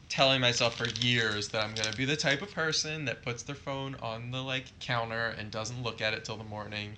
[0.08, 3.54] telling myself for years that I'm gonna be the type of person that puts their
[3.54, 6.96] phone on the like counter and doesn't look at it till the morning.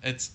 [0.00, 0.30] It's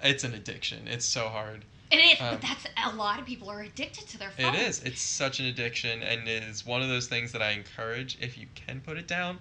[0.00, 0.86] it's an addiction.
[0.86, 1.64] It's so hard.
[1.94, 4.54] It is, Um, but that's a lot of people are addicted to their phone.
[4.54, 4.80] It is.
[4.82, 8.18] It's such an addiction, and it is one of those things that I encourage.
[8.20, 9.38] If you can put it down,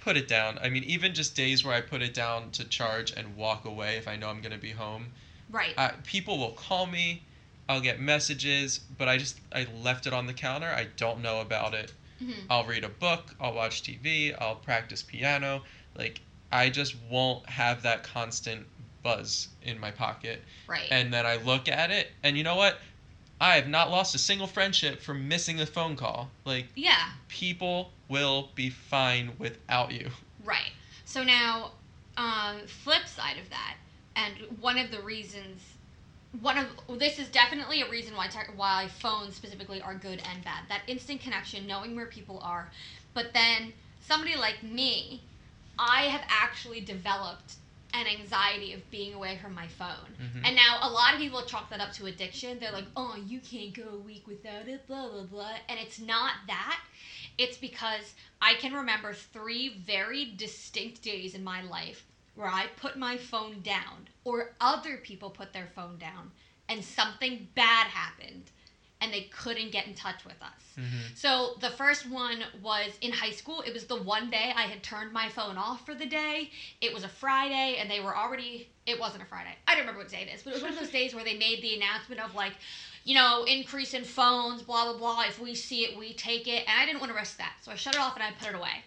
[0.00, 0.58] put it down.
[0.62, 3.96] I mean, even just days where I put it down to charge and walk away
[3.96, 5.06] if I know I'm gonna be home.
[5.50, 5.72] Right.
[5.76, 7.22] Uh, people will call me.
[7.68, 10.68] I'll get messages, but I just I left it on the counter.
[10.68, 11.94] I don't know about it.
[12.18, 13.34] hmm I'll read a book.
[13.40, 14.34] I'll watch TV.
[14.34, 15.62] I'll practice piano.
[15.96, 16.20] Like
[16.52, 18.66] I just won't have that constant
[19.06, 20.42] buzz in my pocket.
[20.66, 20.88] Right.
[20.90, 22.78] And then I look at it, and you know what?
[23.40, 26.28] I have not lost a single friendship from missing a phone call.
[26.44, 27.10] Like yeah.
[27.28, 30.10] people will be fine without you.
[30.44, 30.72] Right.
[31.04, 31.70] So now,
[32.16, 33.76] um, flip side of that,
[34.16, 35.62] and one of the reasons,
[36.40, 40.42] one of this is definitely a reason why tech why phones specifically are good and
[40.42, 40.64] bad.
[40.68, 42.72] That instant connection, knowing where people are,
[43.14, 45.22] but then somebody like me,
[45.78, 47.54] I have actually developed
[47.96, 50.16] an anxiety of being away from my phone.
[50.20, 50.46] Mhm.
[50.46, 52.58] And now a lot of people chalk that up to addiction.
[52.58, 55.56] They're like, "Oh, you can't go a week without it," blah blah blah.
[55.68, 56.80] And it's not that.
[57.38, 62.04] It's because I can remember three very distinct days in my life
[62.34, 66.32] where I put my phone down or other people put their phone down
[66.68, 68.50] and something bad happened
[69.06, 70.74] and they couldn't get in touch with us.
[70.76, 71.14] Mm-hmm.
[71.14, 73.60] So the first one was in high school.
[73.60, 76.50] It was the one day I had turned my phone off for the day.
[76.80, 78.68] It was a Friday, and they were already.
[78.84, 79.54] It wasn't a Friday.
[79.68, 81.22] I don't remember what day it is, but it was one of those days where
[81.22, 82.54] they made the announcement of like,
[83.04, 85.22] you know, increase in phones, blah blah blah.
[85.28, 86.64] If we see it, we take it.
[86.66, 88.48] And I didn't want to risk that, so I shut it off and I put
[88.48, 88.82] it away.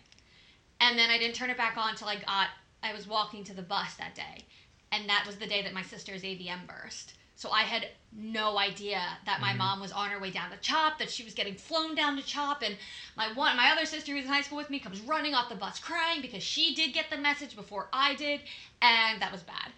[0.81, 2.47] And then I didn't turn it back on until I got.
[2.83, 4.45] I was walking to the bus that day,
[4.91, 7.13] and that was the day that my sister's AVM burst.
[7.39, 9.59] So I had no idea that my Mhm.
[9.59, 12.21] mom was on her way down to CHOP, that she was getting flown down to
[12.21, 12.77] CHOP, and
[13.15, 15.55] my one, my other sister who's in high school with me comes running off the
[15.55, 18.41] bus crying because she did get the message before I did,
[18.81, 19.71] and that was bad.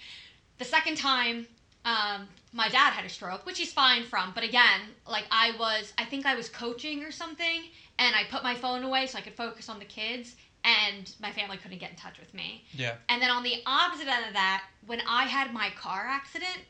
[0.58, 1.48] The second time,
[1.86, 5.94] um, my dad had a stroke, which he's fine from, but again, like I was,
[6.00, 7.70] I think I was coaching or something,
[8.00, 11.32] and I put my phone away so I could focus on the kids, and my
[11.32, 12.66] family couldn't get in touch with me.
[12.72, 12.96] Yeah.
[13.08, 16.66] And then on the opposite end of that, when I had my car accident,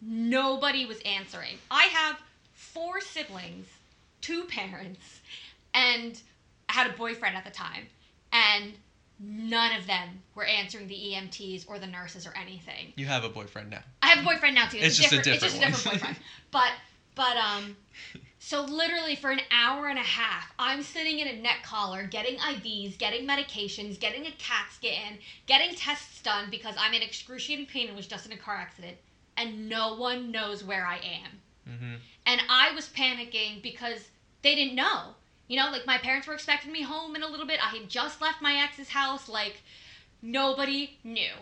[0.00, 1.58] nobody was answering.
[1.70, 2.16] I have
[2.52, 3.66] four siblings,
[4.20, 5.20] two parents,
[5.74, 6.20] and
[6.68, 7.86] I had a boyfriend at the time,
[8.32, 8.72] and
[9.18, 12.92] none of them were answering the EMTs or the nurses or anything.
[12.96, 13.82] You have a boyfriend now.
[14.02, 14.78] I have a boyfriend now too.
[14.80, 16.16] It's just a It's just a different different boyfriend.
[16.50, 16.72] But
[17.14, 17.76] but um,
[18.38, 22.38] so literally for an hour and a half, I'm sitting in a neck collar, getting
[22.38, 27.88] IVs, getting medications, getting a CAT scan, getting tests done because I'm in excruciating pain
[27.88, 28.96] and was just in a car accident,
[29.40, 31.40] and no one knows where I am.
[31.68, 31.94] Mm-hmm.
[32.26, 34.08] And I was panicking because
[34.42, 35.14] they didn't know.
[35.48, 37.58] You know, like my parents were expecting me home in a little bit.
[37.64, 39.28] I had just left my ex's house.
[39.28, 39.62] Like
[40.22, 41.32] nobody knew,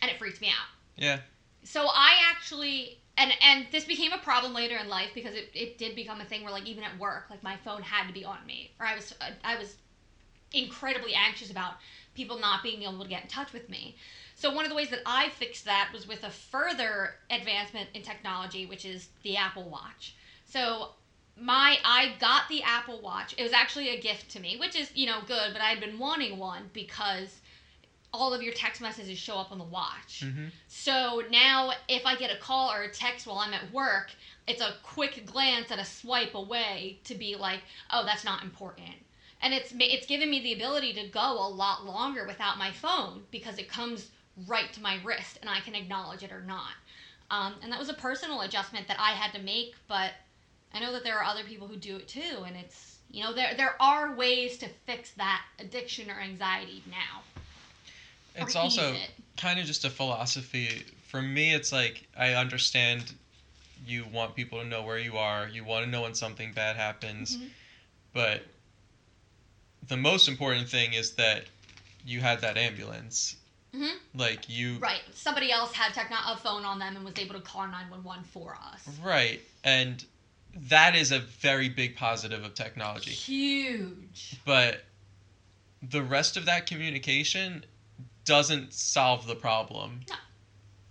[0.00, 1.20] and it freaked me out Yeah.
[1.64, 5.78] so I actually and and this became a problem later in life because it, it
[5.78, 8.24] did become a thing where like even at work like my phone had to be
[8.24, 9.14] on me or I was
[9.44, 9.76] I was
[10.52, 11.74] incredibly anxious about
[12.14, 13.96] people not being able to get in touch with me.
[14.42, 18.02] So one of the ways that I fixed that was with a further advancement in
[18.02, 20.16] technology which is the Apple Watch.
[20.46, 20.88] So
[21.40, 23.36] my I got the Apple Watch.
[23.38, 25.78] It was actually a gift to me, which is, you know, good, but I had
[25.78, 27.38] been wanting one because
[28.12, 30.24] all of your text messages show up on the watch.
[30.24, 34.10] hmm So now if I get a call or a text while I'm at work,
[34.48, 37.60] it's a quick glance and a swipe away to be like,
[37.92, 38.96] "Oh, that's not important."
[39.40, 43.22] And it's it's given me the ability to go a lot longer without my phone
[43.30, 44.10] because it comes
[44.46, 46.72] right to my wrist and I can acknowledge it or not.
[47.30, 50.12] Um, and that was a personal adjustment that I had to make, but
[50.74, 53.32] I know that there are other people who do it too, and it's you know
[53.32, 57.22] there there are ways to fix that addiction or anxiety now.
[58.34, 59.10] It's also it.
[59.36, 60.84] kind of just a philosophy.
[61.08, 63.12] For me, it's like I understand
[63.86, 65.48] you want people to know where you are.
[65.48, 67.36] You want to know when something bad happens.
[67.36, 67.48] Mhm.
[68.12, 68.42] But
[69.88, 71.44] the most important thing is that
[72.04, 73.36] you had that ambulance.
[73.74, 73.98] Mhm.
[74.14, 75.00] Like you Right.
[75.14, 78.56] Somebody else had techno- a phone on them and was able to call 911 for
[78.56, 78.86] us.
[79.00, 79.40] Right.
[79.64, 80.04] And
[80.54, 83.12] that is a very big positive of technology.
[83.12, 84.36] Huge.
[84.44, 84.84] But
[85.82, 87.64] the rest of that communication
[88.24, 90.02] doesn't solve the problem.
[90.08, 90.16] No.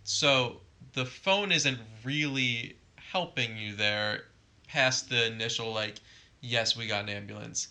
[0.04, 0.62] So
[0.94, 4.26] the phone isn't really helping you there
[4.68, 6.00] past the initial like
[6.44, 7.68] yes, we got an ambulance.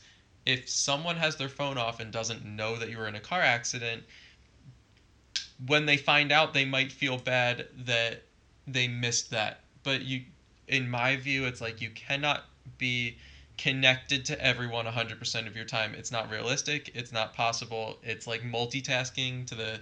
[0.46, 3.40] If someone has their phone off and doesn't know that you were in a car
[3.40, 4.04] accident,
[5.66, 8.22] when they find out they might feel bad that
[8.66, 9.60] they missed that.
[9.82, 10.22] But you
[10.68, 12.44] in my view it's like you cannot
[12.78, 13.16] be
[13.58, 15.94] connected to everyone 100% of your time.
[15.94, 17.98] It's not realistic, it's not possible.
[18.02, 19.80] It's like multitasking to the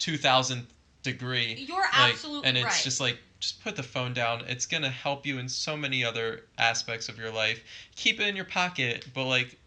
[0.00, 0.64] 2000th
[1.02, 2.80] degree You're like, absolutely and it's right.
[2.82, 6.04] just like just put the phone down it's going to help you in so many
[6.04, 7.62] other aspects of your life
[7.96, 9.58] keep it in your pocket but like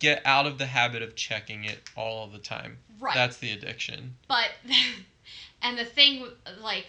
[0.00, 3.14] get out of the habit of checking it all the time right.
[3.14, 4.50] that's the addiction but
[5.62, 6.26] and the thing
[6.62, 6.86] like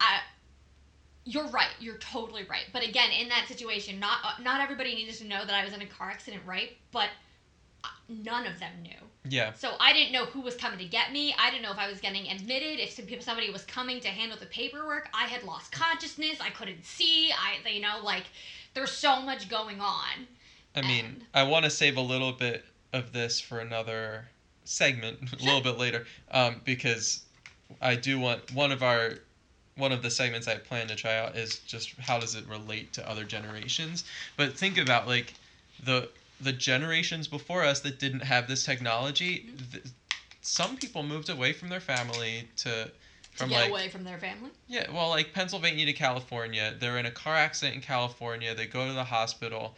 [0.00, 0.20] I
[1.28, 1.68] you're right.
[1.78, 2.64] You're totally right.
[2.72, 5.74] But again, in that situation, not uh, not everybody needed to know that I was
[5.74, 6.70] in a car accident, right?
[6.90, 7.10] But
[7.84, 8.96] uh, none of them knew.
[9.28, 11.34] yeah So I didn't know who was coming to get me.
[11.38, 12.80] I didn't know if I was getting admitted.
[12.80, 15.10] If somebody was coming to handle the paperwork.
[15.12, 16.38] I had lost consciousness.
[16.40, 17.30] I couldn't see.
[17.30, 18.24] I, you know, like
[18.72, 20.26] there's so much going on.
[20.74, 24.28] i mean And- i want to save a little bit of this for another
[24.68, 27.24] segment a little bit later um, because
[27.80, 29.14] i do want one of our
[29.78, 32.92] one of the segments I plan to try out is just how does it relate
[32.94, 34.04] to other generations.
[34.36, 35.34] But think about like
[35.82, 36.10] the
[36.40, 39.50] the generations before us that didn't have this technology.
[39.72, 39.84] Th-
[40.42, 42.90] some people moved away from their family to
[43.32, 44.50] from to get like away from their family.
[44.66, 48.54] yeah, well, like Pennsylvania to California, they're in a car accident in California.
[48.54, 49.76] They go to the hospital.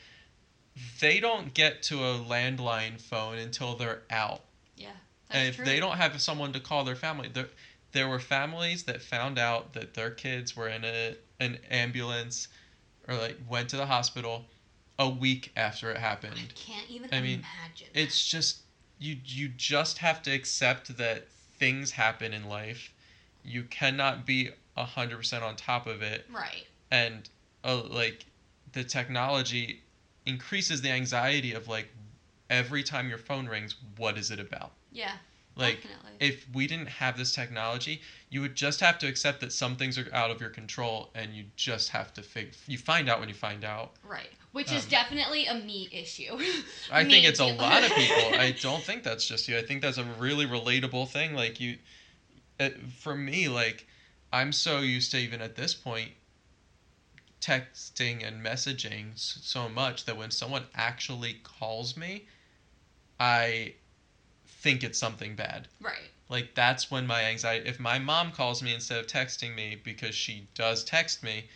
[1.00, 4.40] They don't get to a landline phone until they're out
[4.80, 4.88] Yeah,
[5.30, 5.64] and if true.
[5.64, 7.48] they don't have someone to call their family there
[7.92, 12.48] there were families that found out that their kids were in a an ambulance
[13.08, 14.46] or like went to the hospital
[14.98, 16.34] a week after it happened.
[16.36, 17.88] I can't even I mean, imagine.
[17.94, 18.58] it's just
[18.98, 21.26] you you just have to accept that
[21.58, 22.92] things happen in life
[23.44, 26.66] you cannot be 100% on top of it right.
[26.90, 27.28] and
[27.64, 28.24] uh, like
[28.72, 29.80] the technology
[30.26, 31.88] increases the anxiety of like
[32.50, 35.12] every time your phone rings what is it about Yeah.
[35.56, 36.10] like definitely.
[36.20, 39.96] if we didn't have this technology, you would just have to accept that some things
[39.98, 42.54] are out of your control, and you just have to fig.
[42.66, 43.92] You find out when you find out.
[44.04, 44.30] Right.
[44.52, 46.38] Which is Um, definitely a me issue.
[46.92, 48.34] I Me think it's a lot of people.
[48.46, 49.56] I don't think that's just you.
[49.56, 51.34] I think that's a really relatable thing.
[51.34, 51.78] Like you,
[52.58, 53.86] it, for me, like
[54.32, 56.10] I'm so used to even at this point
[57.40, 62.26] texting and messaging so much that when someone actually calls me,
[63.20, 63.74] I
[64.46, 65.68] think it's something bad.
[65.80, 66.10] right.
[66.28, 70.14] Like that's when my anxiety if my mom calls me instead of texting me because
[70.14, 71.46] she does text me,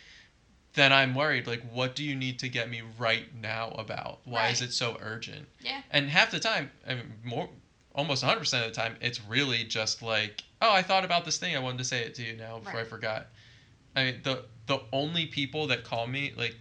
[0.73, 4.19] then I'm worried like what do you need to get me right now about?
[4.25, 5.47] Why is it so urgent?
[5.61, 5.81] Yeah.
[5.91, 7.49] And half the time, I mean more
[7.95, 11.55] almost 100% of the time it's really just like, "Oh, I thought about this thing.
[11.55, 13.27] I wanted to say it to you now before I forgot."
[13.95, 16.57] I mean, the the only people that call me like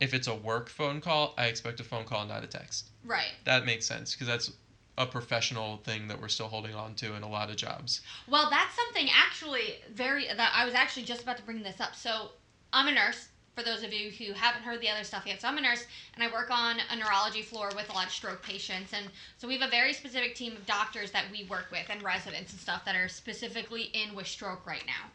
[0.00, 2.90] if it's a work phone call, I expect a phone call, not a text.
[3.04, 3.32] Right.
[3.44, 4.52] That makes sense because that's
[4.98, 8.00] a professional thing that we're still holding on to in a lot of jobs.
[8.28, 11.94] Well, that's something actually very that I was actually just about to bring this up.
[11.94, 12.30] So,
[12.72, 13.28] I'm a nurse.
[13.54, 15.86] For those of you who haven't heard the other stuff yet, so I'm a nurse
[16.14, 19.06] and I work on a neurology floor with a lot of stroke patients, and
[19.38, 22.52] so we have a very specific team of doctors that we work with and residents
[22.52, 25.10] and stuff that are specifically in with stroke right now.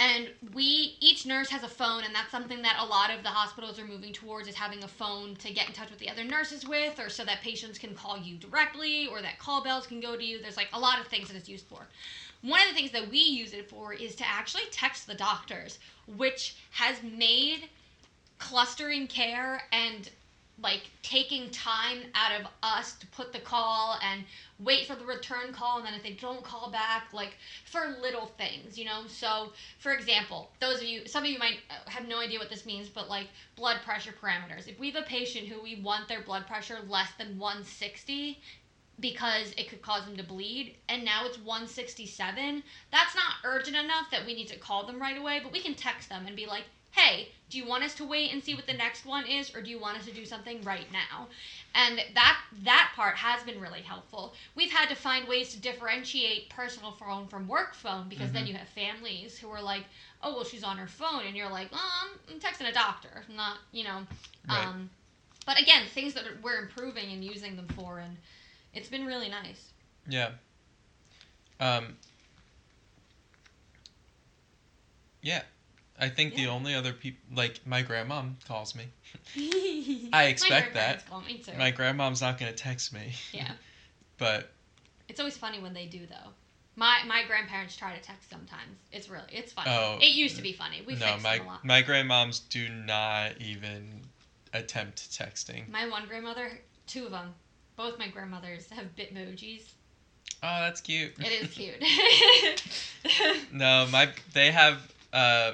[0.00, 3.28] And we each nurse has a phone, and that's something that a lot of the
[3.28, 6.24] hospitals are moving towards is having a phone to get in touch with the other
[6.24, 10.00] nurses with, or so that patients can call you directly, or that call bells can
[10.00, 10.40] go to you.
[10.40, 11.86] There's like a lot of things that it's used for.
[12.40, 15.78] One of the things that we use it for is to actually text the doctors,
[16.16, 17.68] which has made
[18.38, 20.08] clustering care and
[20.62, 24.24] like taking time out of us to put the call and
[24.58, 28.26] wait for the return call and then if they don't call back like for little
[28.26, 29.02] things you know?
[29.06, 32.50] So for example those of you some of you might uh, have no idea what
[32.50, 34.68] this means but like blood pressure parameters.
[34.68, 38.38] If we have a patient who we want their blood pressure less than 160
[39.00, 44.10] because it could cause them to bleed and now it's 167 that's not urgent enough
[44.10, 46.46] that we need to call them right away but we can text them and be
[46.46, 49.54] like hey, do you want us to wait and see what the next one is
[49.54, 51.26] or do you want us to do something right now?
[51.74, 54.34] And that that part has been really helpful.
[54.54, 58.34] We've had to find ways to differentiate personal phone from work phone because mm-hmm.
[58.34, 59.84] then you have families who are like,
[60.22, 63.58] "Oh, well she's on her phone." And you're like, "Oh, I'm, texting a doctor." not,
[63.72, 64.02] you know,
[64.48, 64.66] right.
[64.66, 64.90] um
[65.46, 68.16] but again, things that we're improving and using them for and
[68.74, 69.70] it's been really nice.
[70.08, 70.30] Yeah.
[71.60, 71.96] Um
[75.22, 75.42] yeah,
[76.00, 76.44] I think yeah.
[76.44, 78.84] the only other people, like my grandmom, calls me.
[80.12, 81.08] I expect my that.
[81.08, 81.52] Call me too.
[81.58, 83.12] My grandmom's not gonna text me.
[83.32, 83.52] Yeah.
[84.18, 84.50] but.
[85.08, 86.30] It's always funny when they do though.
[86.76, 88.78] My my grandparents try to text sometimes.
[88.92, 89.70] It's really it's funny.
[89.70, 90.82] Oh, it used to be funny.
[90.86, 94.00] We no, my my grandmoms do not even
[94.54, 95.68] attempt texting.
[95.68, 97.34] My one grandmother, two of them,
[97.76, 99.64] both my grandmothers have bitmojis.
[100.42, 101.12] Oh, that's cute.
[101.18, 101.50] It is
[103.02, 103.52] cute.
[103.52, 104.80] no, my they have
[105.12, 105.52] uh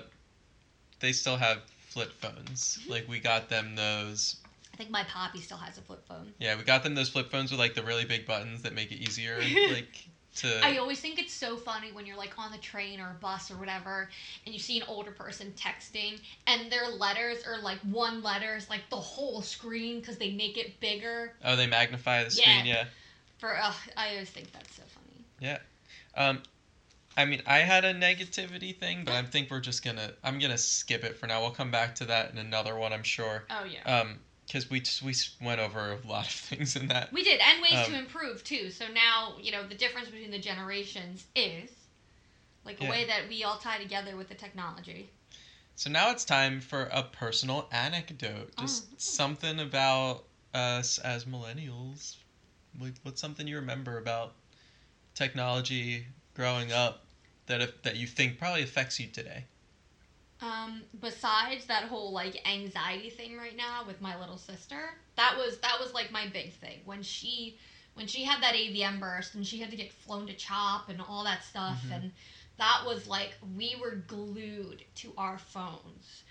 [1.00, 2.78] they still have flip phones.
[2.88, 4.36] Like we got them those.
[4.72, 6.32] I think my poppy still has a flip phone.
[6.38, 8.92] Yeah, we got them those flip phones with like the really big buttons that make
[8.92, 9.38] it easier,
[9.70, 10.60] like to.
[10.62, 13.50] I always think it's so funny when you're like on the train or a bus
[13.50, 14.10] or whatever,
[14.44, 18.68] and you see an older person texting, and their letters are like one letter is
[18.68, 21.32] like the whole screen because they make it bigger.
[21.44, 22.74] Oh, they magnify the screen, yeah.
[22.74, 22.84] yeah.
[23.38, 25.24] For uh, I always think that's so funny.
[25.40, 25.58] Yeah.
[26.14, 26.42] Um,
[27.16, 30.12] I mean, I had a negativity thing, but I think we're just gonna.
[30.22, 31.40] I'm gonna skip it for now.
[31.40, 33.44] We'll come back to that in another one, I'm sure.
[33.50, 34.00] Oh yeah.
[34.00, 37.12] Um, because we we went over a lot of things in that.
[37.12, 38.70] We did, and ways um, to improve too.
[38.70, 41.70] So now you know the difference between the generations is
[42.64, 42.88] like yeah.
[42.88, 45.10] a way that we all tie together with the technology.
[45.74, 48.94] So now it's time for a personal anecdote, oh, just oh.
[48.98, 52.16] something about us as millennials.
[53.02, 54.34] What's something you remember about
[55.14, 57.05] technology growing up
[57.46, 59.44] that that you think probably affects you today?
[60.40, 65.58] Um, besides that whole like anxiety thing right now with my little sister, that was
[65.58, 67.58] that was like my big thing when she
[67.94, 71.00] when she had that AVM burst and she had to get flown to CHOP and
[71.00, 71.92] all that stuff mm-hmm.
[71.94, 72.12] and
[72.58, 76.24] that was like we were glued to our phones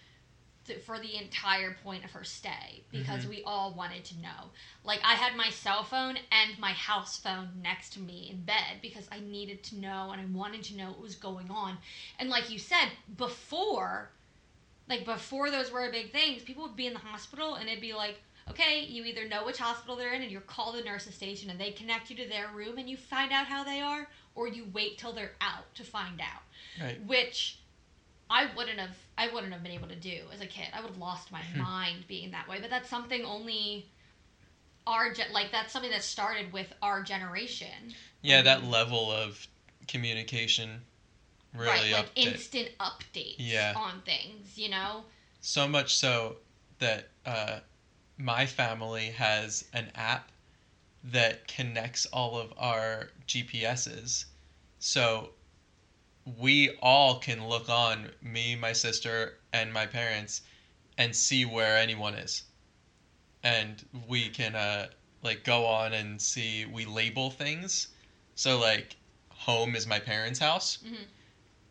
[0.66, 3.30] to, for the entire point of her stay because mm-hmm.
[3.30, 4.50] we all wanted to know.
[4.84, 8.80] Like I had my cell phone and my house phone next to me in bed
[8.82, 11.78] because I needed to know and I wanted to know what was going on.
[12.20, 14.10] And like you said, before
[14.88, 17.94] like before those were big things, people would be in the hospital and it'd be
[17.94, 21.50] like, okay, you either know which hospital they're in and you call the nurse's station
[21.50, 24.48] and they connect you to their room and you find out how they are, or
[24.48, 26.44] you wait till they're out to find out.
[26.80, 27.04] Right.
[27.06, 27.60] Which
[28.30, 30.68] I wouldn't have I wouldn't have been able to do as a kid.
[30.74, 31.62] I would have lost my hmm.
[31.62, 32.58] mind being that way.
[32.60, 33.86] But that's something only
[34.88, 37.94] our ge- like that's something that started with our generation.
[38.22, 39.48] Yeah, that um, level of
[39.88, 40.82] communication
[41.56, 43.74] really right, like instant updates yeah.
[43.76, 45.04] on things, you know?
[45.42, 46.38] So much so
[46.80, 47.60] that uh,
[48.18, 50.32] my family has an app
[51.04, 54.26] that connects all of our GPSs.
[54.80, 55.30] So
[56.40, 60.42] we all can look on me, my sister, and my parents
[60.98, 62.44] and see where anyone is.
[63.44, 64.88] And we can uh
[65.22, 67.90] like go on and see we label things.
[68.36, 68.96] So like
[69.30, 70.80] home is my parents' house.
[70.86, 71.04] Mm-hmm.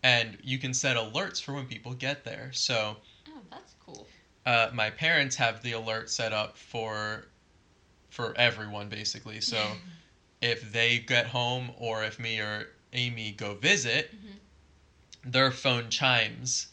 [0.04, 2.50] And you can set alerts for when people get there.
[2.52, 2.96] So
[3.28, 4.06] Oh, that's cool.
[4.46, 7.26] Uh, my parents have the alert set up for
[8.10, 9.40] for everyone basically.
[9.40, 9.60] So
[10.40, 14.34] if they get home or if me or Amy go visit, mm-hmm
[15.24, 16.68] their phone chimes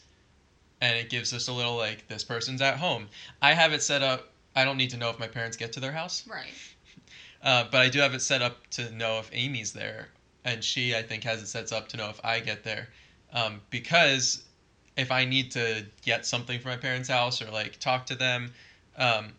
[0.82, 3.08] and it gives us a little like this person's at home.
[3.40, 4.28] I have it set up.
[4.54, 6.26] I don't need to know if my parents get to their house.
[6.28, 6.52] Right.
[7.44, 10.06] Uh, but I do have it set up to know if Amy's there,
[10.44, 12.86] and she I think has it set up to know if I get there,
[13.32, 14.44] um, because
[14.96, 18.52] if I need to get something from my parents' house or like talk to them,
[18.96, 19.32] um,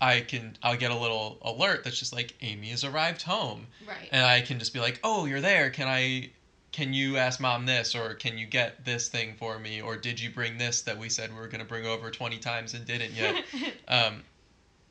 [0.00, 3.66] I can I'll get a little alert that's just like Amy has arrived home.
[3.84, 4.08] Right.
[4.12, 5.70] And I can just be like, oh, you're there.
[5.70, 6.30] Can I
[6.72, 10.20] can you ask mom this or can you get this thing for me or did
[10.20, 12.84] you bring this that we said we were going to bring over 20 times and
[12.86, 13.44] didn't yet
[13.88, 14.22] um,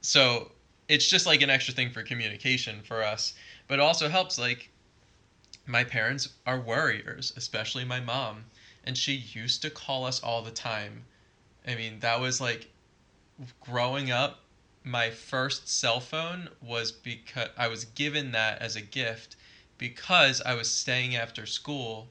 [0.02, 0.52] so
[0.88, 3.34] it's just like an extra thing for communication for us
[3.68, 4.70] but it also helps like
[5.66, 8.44] my parents are worriers especially my mom
[8.84, 11.04] and she used to call us all the time
[11.68, 12.68] I mean, that was like
[13.62, 14.40] growing up.
[14.84, 19.36] My first cell phone was because I was given that as a gift
[19.80, 22.10] because I was staying after school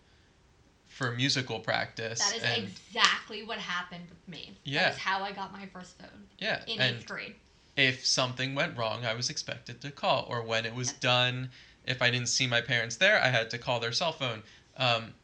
[0.89, 2.19] for musical practice.
[2.19, 4.57] That is and exactly what happened with me.
[4.65, 4.85] Yeah.
[4.85, 6.09] That is how I got my first phone
[6.41, 7.37] yeah, in and eighth grade.
[7.77, 11.51] if something went wrong, I was expected to call, or when it was done,
[11.87, 14.43] if I didn't see my parents there, I had to call their cell phone.
[14.77, 15.15] Um,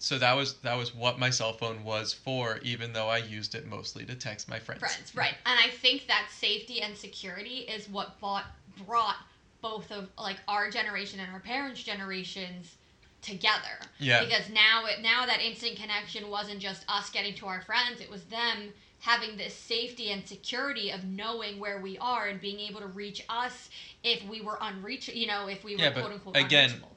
[0.00, 3.54] so that was that was what my cell phone was for, even though I used
[3.54, 4.80] it mostly to text my friends.
[4.80, 5.34] Friends, right.
[5.44, 8.46] And I think that safety and security is what bought,
[8.86, 9.16] brought
[9.62, 12.76] both of like our generation and our parents' generations
[13.22, 13.78] together.
[13.98, 14.24] Yeah.
[14.24, 18.10] Because now it now that instant connection wasn't just us getting to our friends, it
[18.10, 22.80] was them having this safety and security of knowing where we are and being able
[22.80, 23.70] to reach us
[24.04, 26.96] if we were unreachable, you know, if we were Yeah, but quote unquote again, unreachable.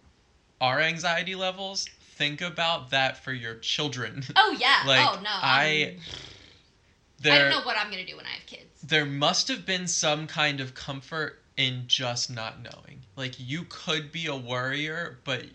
[0.62, 1.88] Our anxiety levels.
[2.16, 4.24] Think about that for your children.
[4.36, 4.84] Oh yeah.
[4.86, 5.30] like, oh no.
[5.32, 6.00] I- I'm-
[7.26, 8.82] I don't know what I'm gonna do when I have kids.
[8.84, 13.02] there must have been some kind of comfort in just not knowing.
[13.16, 15.46] Like you could be a worrier, but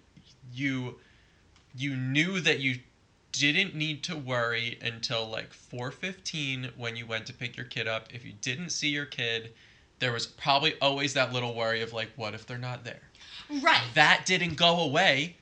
[0.52, 0.96] you
[1.76, 2.78] you knew that you
[3.32, 8.12] didn't need to worry until like 4:15 when you went to pick your kid up.
[8.12, 9.52] If you didn't see your kid,
[9.98, 13.02] there was probably always that little worry of like what if they're not there.
[13.62, 13.82] Right.
[13.94, 15.36] That didn't go away.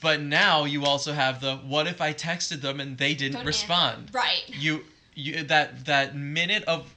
[0.00, 3.46] But now you also have the what if I texted them and they didn't Don't
[3.46, 4.18] respond answer.
[4.18, 4.44] Right.
[4.48, 4.84] you
[5.14, 6.94] you that that minute of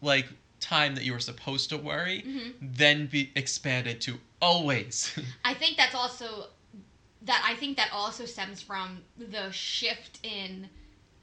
[0.00, 0.26] like
[0.62, 5.76] time that you were supposed to worry hmm then be expanded to always I think
[5.76, 6.46] that's also
[7.24, 10.68] that I think that also stems from the shift in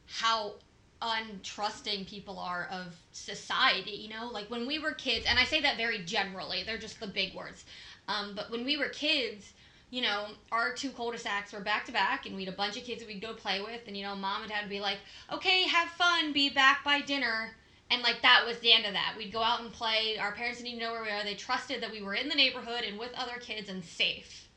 [0.07, 0.53] how
[1.01, 3.91] untrusting people are of society.
[3.91, 6.63] You know, like when we were kids, and I say that very generally.
[6.63, 7.65] They're just the big words.
[8.07, 9.53] Um, but when we were kids,
[9.91, 12.83] you know, our two cul-de-sacs were back to back, and we had a bunch of
[12.83, 14.99] kids that we'd go play with, and you know, mom and dad would be like,
[15.31, 17.55] "Okay, have fun, be back by dinner."
[17.91, 19.15] And like that was the end of that.
[19.17, 20.17] We'd go out and play.
[20.19, 21.23] Our parents didn't even know where we were.
[21.23, 24.47] They trusted that we were in the neighborhood and with other kids and safe.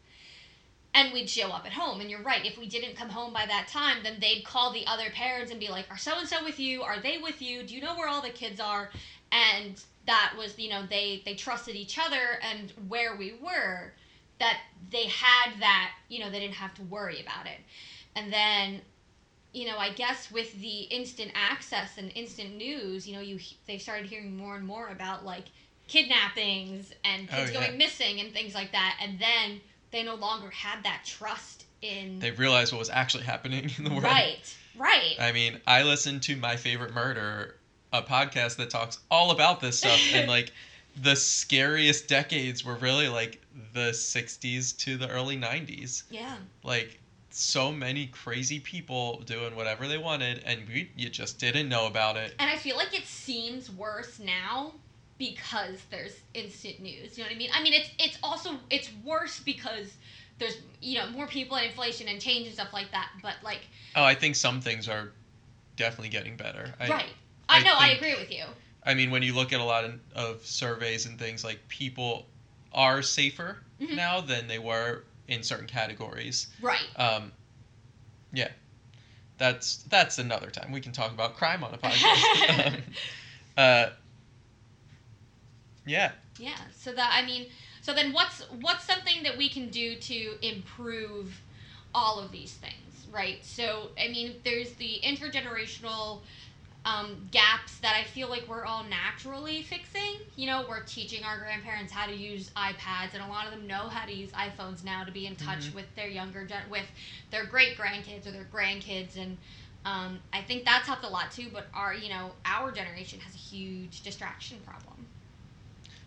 [0.94, 2.02] And we'd show up at home.
[2.02, 4.86] And you're right, if we didn't come home by that time, then they'd call the
[4.86, 6.82] other parents and be like, Are so and so with you?
[6.82, 7.62] Are they with you?
[7.62, 8.90] Do you know where all the kids are?
[9.30, 13.94] And that was, you know, they they trusted each other and where we were,
[14.38, 14.58] that
[14.90, 17.60] they had that, you know, they didn't have to worry about it.
[18.14, 18.82] And then
[19.52, 23.78] you know, I guess with the instant access and instant news, you know, you they
[23.78, 25.44] started hearing more and more about like
[25.88, 27.66] kidnappings and Oh, kids yeah.
[27.66, 32.18] going missing and things like that, and then they no longer had that trust in
[32.20, 34.04] they realized what was actually happening in the world.
[34.04, 37.56] Right, right, i mean i listened to my favorite murder
[37.92, 40.52] a podcast that talks all about this stuff and like
[41.00, 43.40] the scariest decades were really like
[43.74, 47.00] the 60s to the early 90s yeah, like
[47.34, 52.16] so many crazy people doing whatever they wanted and we, you just didn't know about
[52.16, 54.72] it and I feel like it seems worse now
[55.18, 57.16] because there's instant news.
[57.16, 57.50] You know what I mean?
[57.54, 59.94] I mean, it's it's also it's worse because
[60.38, 63.08] there's you know more people and inflation and change and stuff like that.
[63.22, 63.60] But like,
[63.94, 65.12] oh i think some things are
[65.76, 67.06] definitely getting better I, right?
[67.48, 68.44] I, I know, I agree with you.
[68.84, 72.26] I mean, when you look at a lot of, of surveys and things, like people
[72.72, 73.96] are safer Mhm.
[73.96, 76.48] now than they were in certain categories.
[76.60, 76.86] Right.
[76.96, 77.32] Um,
[78.32, 78.48] yeah,
[79.38, 82.66] that's that's another time we can talk about crime on a podcast.
[82.66, 82.82] um,
[83.56, 83.86] uh,
[85.86, 86.56] yeah, Yeah.
[86.76, 87.46] So that I mean,
[87.80, 91.40] so then what's what's something that we can do to improve
[91.94, 93.44] all of these things, right?
[93.44, 96.20] So I mean, there's the intergenerational
[96.84, 100.16] um, gaps that I feel like we're all naturally fixing.
[100.36, 103.66] You know, we're teaching our grandparents how to use iPads, and a lot of them
[103.66, 105.74] know how to use iPhones now to be in touch Mhm.
[105.74, 106.86] with their younger gen- with
[107.30, 109.38] their great grandkids or their grandkids, and
[109.84, 111.50] um, I think that's helped a lot too.
[111.52, 115.06] But our, you know, our generation has a huge distraction problem.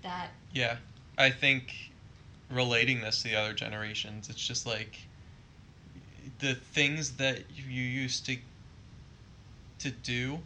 [0.01, 0.77] That yeah.
[1.17, 1.73] I think
[2.49, 4.99] relating this to the other generations, it's just like
[6.39, 8.37] the things that you used to
[9.79, 10.39] to do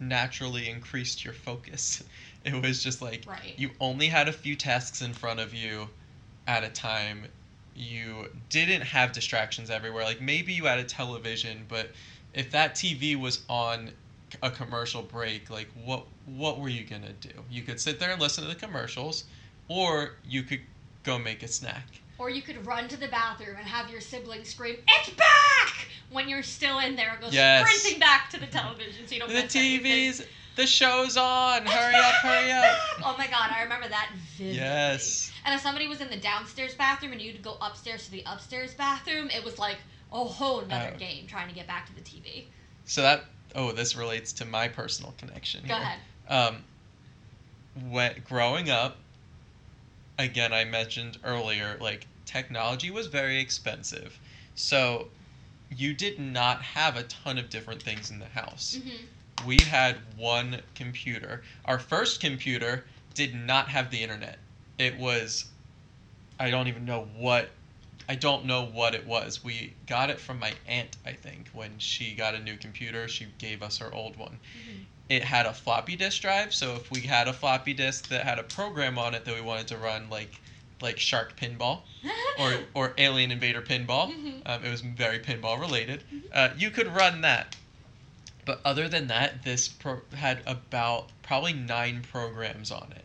[0.00, 2.02] naturally increased your focus.
[2.42, 3.52] It was just like right.
[3.58, 5.90] you only had a few tasks in front of you
[6.46, 7.26] at a time.
[7.76, 10.04] You didn't have distractions everywhere.
[10.04, 11.90] Like maybe you had a television, but
[12.32, 13.90] if that TV was on
[14.42, 17.28] a commercial break, like what what were you gonna do?
[17.50, 19.24] You could sit there and listen to the commercials,
[19.68, 20.60] or you could
[21.02, 22.00] go make a snack.
[22.16, 25.59] Or you could run to the bathroom and have your sibling scream, "It's back!"
[26.10, 27.68] When you're still in there, go Yes.
[27.68, 29.92] sprinting back to the television so you don't The miss anything.
[30.12, 30.22] TV's,
[30.56, 31.64] the show's on.
[31.66, 32.76] Hurry up, hurry up.
[33.04, 34.58] Oh my god, I remember that vividly.
[34.58, 35.32] Yes.
[35.44, 38.74] And if somebody was in the downstairs bathroom and you'd go upstairs to the upstairs
[38.74, 39.78] bathroom, it was like
[40.12, 40.98] a whole nother Oh.
[40.98, 42.44] game trying to get back to the TV.
[42.84, 43.24] So that
[43.54, 45.62] oh, this relates to my personal connection.
[45.66, 45.82] Go here.
[45.82, 45.98] ahead.
[46.28, 46.64] Um,
[47.88, 48.96] when growing up,
[50.18, 54.18] again, I mentioned earlier, like technology was very expensive,
[54.54, 55.08] so
[55.74, 58.78] you did not have a ton of different things in the house.
[58.82, 61.42] hmm We had one computer.
[61.64, 64.38] Our first computer did not have the internet.
[64.78, 65.46] It was,
[66.38, 67.50] I don't even know what.
[68.08, 69.44] I don't know what it was.
[69.44, 73.06] We got it from my aunt, I think, when she got a new computer.
[73.06, 76.54] She gave us her old one hmm it had a floppy disk drive.
[76.54, 79.40] So if we had a floppy disk that had a program on it that we
[79.40, 80.40] wanted to run, like
[80.82, 81.80] like Shark Pinball
[82.38, 84.42] or or Alien Invader Pinball, Mhm.
[84.46, 86.02] um, it was very pinball related.
[86.12, 86.22] Mhm.
[86.32, 87.56] Uh, you could run that.
[88.46, 93.04] But other than that, this pro- had about probably nine programs on it.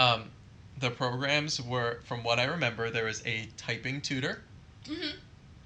[0.00, 0.30] Um,
[0.78, 4.42] the programs were, from what I remember, there was a typing tutor.
[4.86, 5.10] hmm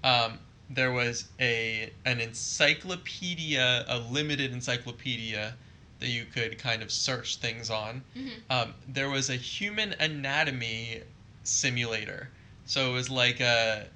[0.03, 0.39] Um,
[0.71, 5.55] there was a an encyclopedia, a limited encyclopedia
[6.01, 8.03] that you could kind of search things on.
[8.15, 11.03] hmm Um, there was a human anatomy
[11.45, 12.31] simulator,
[12.67, 13.87] so it was like a.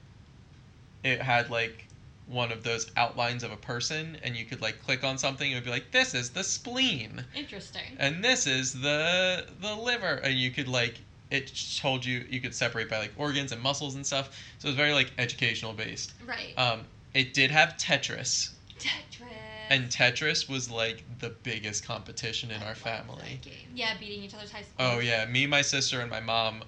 [1.05, 1.86] It had like
[2.26, 5.55] one of those outlines of a person, and you could like click on something, and
[5.55, 7.96] it would be like, "This is the spleen," Interesting.
[7.99, 12.55] and this is the the liver, and you could like it told you you could
[12.55, 14.36] separate by like organs and muscles and stuff.
[14.59, 16.14] So it was very like educational based.
[16.26, 16.55] Right.
[16.57, 16.84] Um,
[17.14, 19.28] it did have Tetris, Tetris.
[19.70, 23.40] and Tetris was like the biggest competition in I our family.
[23.74, 24.74] Yeah, beating each other's high scores.
[24.78, 26.62] Oh yeah, me, my sister, and my mom,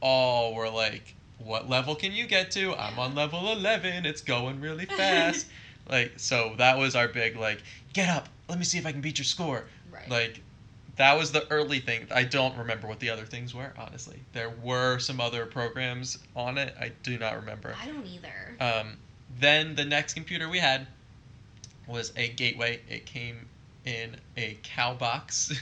[0.00, 2.74] all were like, "What level can you get to?
[2.74, 4.06] I'm on level eleven.
[4.06, 5.46] It's going really fast."
[5.88, 9.00] like so, that was our big like, "Get up, let me see if I can
[9.00, 10.08] beat your score." Right.
[10.08, 10.40] Like,
[10.96, 12.06] that was the early thing.
[12.14, 13.72] I don't remember what the other things were.
[13.78, 16.74] Honestly, there were some other programs on it.
[16.78, 17.74] I do not remember.
[17.80, 18.56] I don't either.
[18.60, 18.96] Um,
[19.38, 20.86] then the next computer we had
[21.86, 22.80] was a gateway.
[22.88, 23.46] It came
[23.84, 25.52] in a cow box.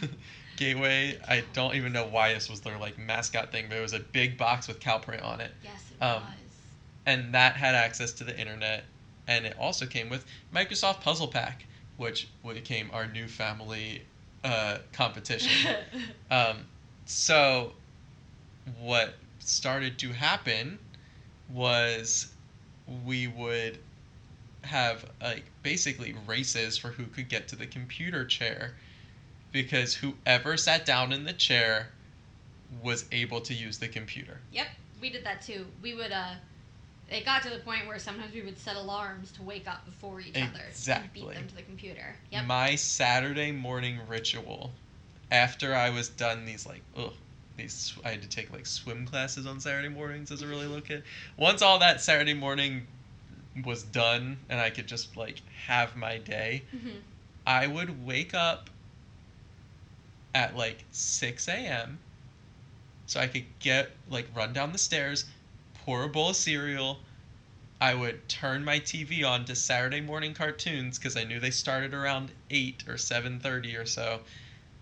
[0.56, 1.18] gateway.
[1.28, 4.00] I don't even know why this was their like mascot thing, but it was a
[4.00, 6.32] big box with cow print on it, yes, it um, was.
[7.06, 8.84] and that had access to the internet.
[9.26, 11.64] And it also came with Microsoft Puzzle Pack,
[11.96, 14.02] which became our new family
[14.42, 15.76] uh, competition.
[16.30, 16.64] Um,
[17.04, 17.72] so,
[18.80, 20.78] what started to happen
[21.52, 22.32] was
[23.04, 23.78] we would
[24.62, 28.74] have like basically races for who could get to the computer chair
[29.54, 31.88] because whoever sat down in the chair
[32.82, 34.40] was able to use the computer.
[34.50, 34.66] Yep,
[35.00, 35.64] we did that too.
[35.80, 36.32] We would uh
[37.08, 40.20] it got to the point where sometimes we would set alarms to wake up before
[40.20, 41.22] each other and Exactly.
[41.22, 42.16] beat them to the computer.
[42.32, 42.46] Yep.
[42.46, 44.72] My Saturday morning ritual
[45.30, 47.12] after I was done these like ugh
[47.56, 50.80] these I had to take like swim classes on Saturday mornings as a really little
[50.82, 51.04] kid.
[51.38, 52.88] Once all that Saturday morning
[53.64, 56.96] was done and I could just like have my day, Mhm.
[57.46, 58.68] I would wake up
[60.34, 61.98] at like 6 a.m.
[63.06, 65.24] so I could get like run down the stairs,
[65.84, 66.98] pour a bowl of cereal.
[67.80, 71.92] I would turn my TV on to Saturday morning cartoons because I knew they started
[71.94, 74.20] around 8 or 7:30 or so,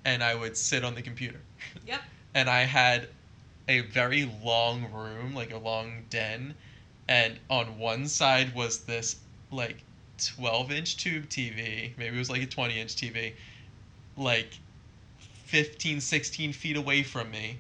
[0.05, 1.40] and I would sit on the computer.
[1.86, 2.03] Yep.
[2.34, 3.09] and I had
[3.68, 6.55] a very long room, like a long den,
[7.09, 9.16] and on one side was this
[9.50, 9.78] like
[10.18, 13.34] 12 inch tube TV, maybe it was like a 20 inch TV,
[14.16, 14.59] like
[15.57, 17.59] 15, 16 feet away from me,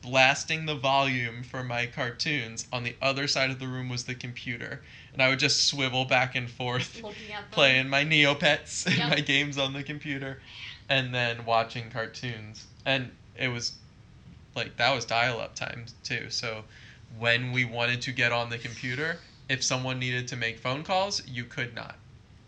[0.00, 2.66] blasting the volume for my cartoons.
[2.72, 4.80] On the other side of the room was the computer,
[5.12, 7.50] and I would just swivel back and forth Looking at them.
[7.50, 9.10] playing my Neopets and Yep.
[9.10, 10.40] my games on the computer,
[10.88, 12.64] and then watching cartoons.
[12.86, 13.74] And it was
[14.56, 16.30] like that was dial-up time too.
[16.30, 16.64] So
[17.18, 19.18] when we wanted to get on the computer,
[19.50, 21.96] if someone needed to make phone calls, you could not.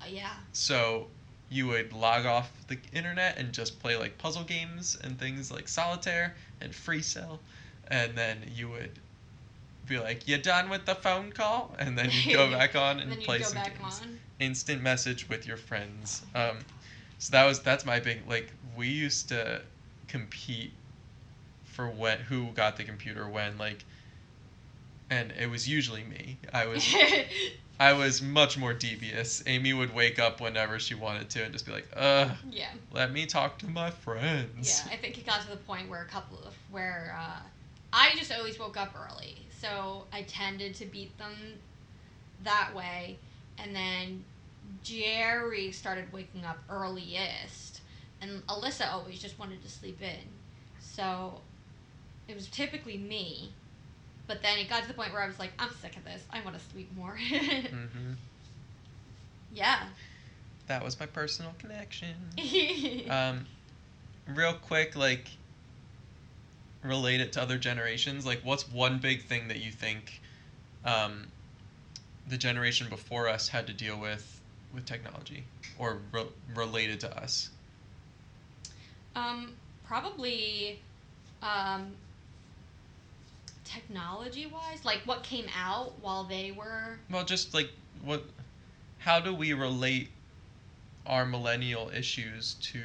[0.00, 0.32] Uh, yeah.
[0.54, 1.08] So
[1.54, 5.68] you would log off the internet and just play like puzzle games and things like
[5.68, 7.38] solitaire and free cell,
[7.88, 8.98] and then you would
[9.86, 13.10] be like, "You done with the phone call?" And then you go back on and
[13.12, 14.18] then play go some back games on.
[14.40, 16.22] instant message with your friends.
[16.34, 16.58] Um,
[17.18, 19.62] so that was that's my big like we used to
[20.08, 20.72] compete
[21.64, 23.84] for when who got the computer when like
[25.08, 26.38] and it was usually me.
[26.52, 26.84] I was
[27.78, 29.42] I was much more devious.
[29.46, 32.68] Amy would wake up whenever she wanted to and just be like, "Uh, yeah.
[32.92, 36.02] let me talk to my friends." Yeah, I think it got to the point where
[36.02, 37.40] a couple of where uh,
[37.92, 41.34] I just always woke up early, so I tended to beat them
[42.44, 43.18] that way,
[43.58, 44.24] and then
[44.82, 47.80] Jerry started waking up earliest,
[48.20, 50.28] and Alyssa always just wanted to sleep in,
[50.78, 51.40] so
[52.28, 53.52] it was typically me.
[54.26, 56.22] But then it got to the point where I was like, I'm sick of this.
[56.30, 57.16] I want to sleep more.
[57.30, 58.12] hmm
[59.52, 59.84] yeah.
[60.66, 62.16] that was my personal connection.
[63.10, 63.46] um,
[64.26, 65.28] real quick, like
[66.82, 68.26] relate it to other generations.
[68.26, 70.20] Like, what's one big thing that you think
[70.84, 71.28] um,
[72.28, 74.40] the generation before us had to deal with
[74.74, 75.44] with technology
[75.78, 77.50] or re- related to us?
[79.14, 79.52] Um,
[79.86, 80.80] probably,
[81.42, 81.92] um,
[83.64, 86.98] technology wise, like what came out while they were.
[87.10, 87.70] Well, just like
[88.04, 88.24] what,
[88.98, 90.10] how do we relate
[91.06, 92.80] our millennial issues to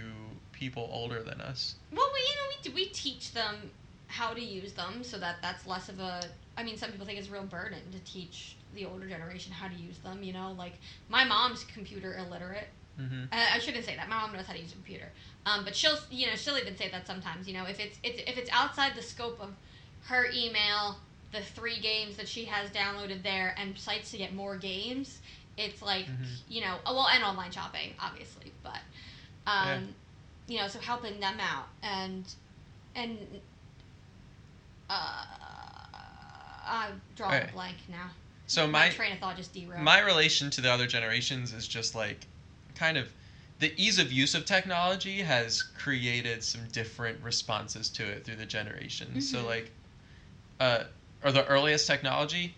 [0.51, 1.75] people older than us?
[1.91, 3.71] Well, we you know we we teach them
[4.07, 6.21] how to use them so that that's less of a.
[6.57, 9.67] I mean, some people think it's a real burden to teach the older generation how
[9.67, 10.23] to use them.
[10.23, 10.73] You know, like
[11.07, 12.67] my mom's computer illiterate.
[12.99, 13.23] Mm-hmm.
[13.31, 14.09] Uh, I shouldn't say that.
[14.09, 15.09] My mom knows how to use a computer,
[15.45, 17.47] um, but she'll you know she'll even say that sometimes.
[17.47, 19.53] You know, if it's, it's if it's outside the scope of
[20.05, 20.97] her email,
[21.31, 25.19] the three games that she has downloaded there, and sites to get more games,
[25.57, 26.37] it's like Mhm.
[26.47, 28.79] you know, oh, well, and online shopping, obviously, but
[29.45, 29.93] um,
[30.47, 32.25] you know, so helping them out and
[32.95, 33.41] and
[34.89, 35.25] uh,
[36.65, 37.49] I'm drawing Alright.
[37.49, 38.09] a blank now.
[38.47, 39.83] So my, my train of thought just derailed.
[39.83, 42.25] my relation to the other generations is just like
[42.75, 43.09] kind of
[43.59, 48.45] the ease of use of technology has created some different responses to it through the
[48.45, 49.29] generations.
[49.29, 49.45] So Mhm.
[49.45, 49.71] like
[50.59, 50.83] uh
[51.23, 52.55] or the earliest technology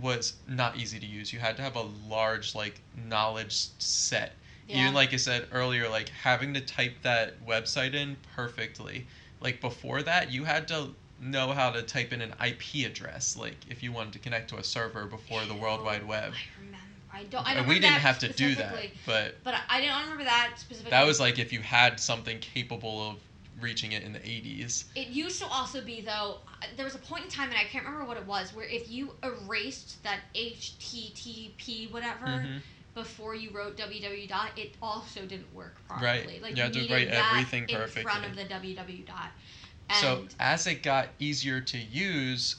[0.00, 1.32] was not easy to use.
[1.32, 4.32] You had to have a large like knowledge set.
[4.68, 4.82] yeah.
[4.82, 9.06] Even like I said earlier, like having to type that website in perfectly.
[9.40, 10.88] Like before that, you had to
[11.20, 14.56] know how to type in an IP address, like if you wanted to connect to
[14.58, 16.32] a server before the World Wide Web.
[16.32, 16.78] I remember.
[17.12, 17.46] I don't.
[17.46, 18.76] I don't we didn't have to do that,
[19.06, 20.90] but But I don't remember that specifically.
[20.90, 23.16] that was like if you had something capable of
[23.60, 24.84] reaching it in the 80s.
[24.94, 26.38] It used to also be though.
[26.76, 28.90] There was a point in time, and I can't remember what it was, where if
[28.90, 32.62] you erased that HTTP whatever Mhm.
[32.94, 36.22] before you wrote www dot, it also didn't work Right.
[36.22, 36.40] properly.
[36.40, 39.32] Like You had to write everything in front of the www dot.
[40.00, 42.56] So as it got easier to use,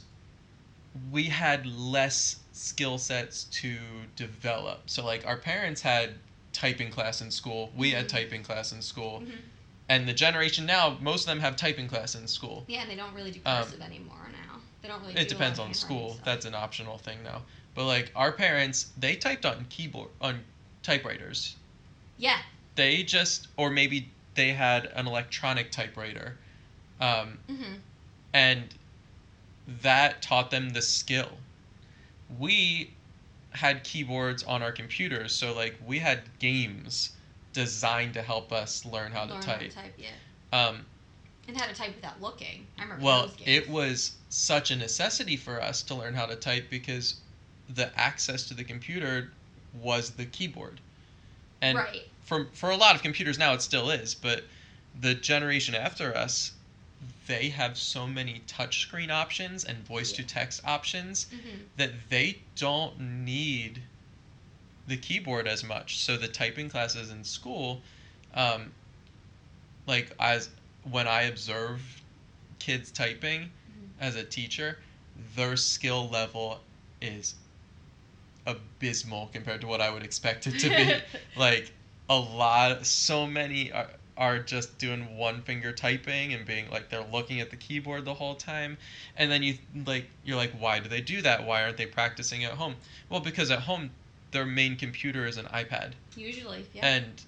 [1.11, 3.77] we had less skill sets to
[4.15, 4.89] develop.
[4.89, 6.19] So like our parents had
[6.53, 8.09] typing class in school, we had Mhm.
[8.09, 9.41] typing class in school, Mhm.
[9.89, 12.63] And the generation now, most of them have typing class in school.
[12.67, 14.59] yeah, and they don't really do Um, cursive anymore now.
[14.81, 15.13] They don't really.
[15.15, 16.17] It do depends on school.
[16.23, 17.41] That's an optional thing now.
[17.75, 20.43] But like our parents, they typed on keyboard on
[20.83, 21.55] typewriters.
[22.17, 22.37] yeah.
[22.75, 26.37] They just or maybe they had an electronic typewriter.
[27.01, 27.73] Um, hmm
[28.33, 28.63] and
[29.81, 31.31] that taught them the skill.
[32.37, 32.91] We
[33.51, 37.11] had keyboards on our computers, so like we had games
[37.59, 39.59] designed to help us learn how to Learn type.
[39.59, 40.07] How to type, yeah.
[40.53, 40.85] Um,
[41.45, 42.65] And how to type without looking.
[42.77, 43.65] I remember well, those games.
[43.65, 47.15] it was such a necessity for us to learn how to type because
[47.67, 49.31] the access to the computer
[49.73, 50.79] was the keyboard.
[51.61, 52.07] And right.
[52.23, 54.45] for for a lot of computers now it still is, but
[55.01, 56.53] the generation after us,
[57.27, 62.97] they have so many touchscreen options and voice to text options hmm that they don't
[62.99, 63.81] need
[64.89, 65.99] the keyboard as much.
[65.99, 67.81] So the typing classes in school,
[68.33, 68.73] um,
[69.87, 70.49] like as
[70.89, 71.81] when I observe
[72.59, 73.89] kids typing Mhm.
[73.99, 74.79] as a teacher,
[75.35, 76.61] their skill level
[77.01, 77.35] is
[78.45, 81.01] abysmal compared to what I would expect it to be
[81.35, 81.71] like
[82.09, 87.05] a lot so many are, are just doing one finger typing and being like they're
[87.11, 88.77] looking at the keyboard the whole time
[89.17, 92.43] and then you like you're like why do they do that why aren't they practicing
[92.43, 92.75] at home
[93.09, 93.91] well because at home
[94.31, 96.85] their main computer is an ipad Usually, yeah.
[96.85, 97.21] and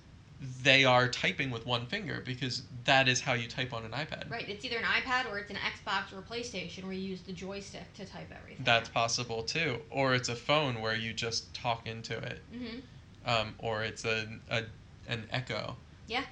[0.63, 4.29] they are typing with one finger because that is how you type on an ipad
[4.29, 7.21] Right, it's either an iPad or it's an Xbox or a PlayStation where you use
[7.21, 8.63] the joystick to type everything.
[8.65, 12.79] that's possible too or it's a phone where you just talk into it hmm
[13.23, 14.63] um, or it's a, a
[15.07, 15.75] an echo
[16.07, 16.23] Yeah.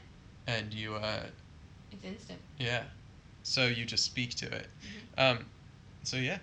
[0.48, 1.26] and you uh,
[1.92, 2.40] It's instant.
[2.58, 2.84] Yeah.
[3.44, 4.68] So you just speak to it.
[5.18, 5.46] Um,
[6.04, 6.40] so yeah.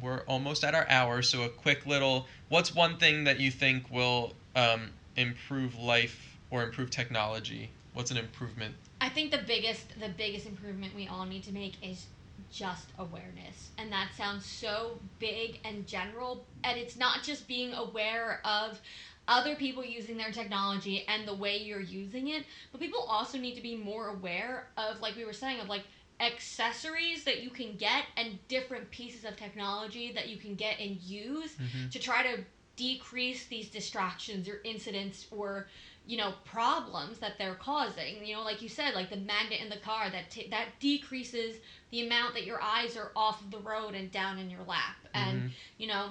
[0.00, 2.26] We're almost at our hour, so a quick little.
[2.48, 7.70] What's one thing that you think will um, improve life or improve technology?
[7.94, 8.74] What's an improvement?
[9.00, 12.06] I think the biggest the biggest improvement we all need to make is
[12.50, 13.70] just awareness.
[13.78, 18.80] And that sounds so big and general and it's not just being aware of
[19.28, 23.54] other people using their technology and the way you're using it, but people also need
[23.54, 25.84] to be more aware of like we were saying of like
[26.20, 31.00] accessories that you can get and different pieces of technology that you can get and
[31.02, 31.88] use Mm-hmm.
[31.90, 32.42] to try to
[32.76, 35.68] decrease these distractions or incidents or
[36.06, 38.24] you know problems that they're causing.
[38.24, 41.56] You know like you said like the magnet in the car that t- that decreases
[41.90, 44.96] the amount that your eyes are off of the road and down in your lap.
[45.14, 46.10] And you know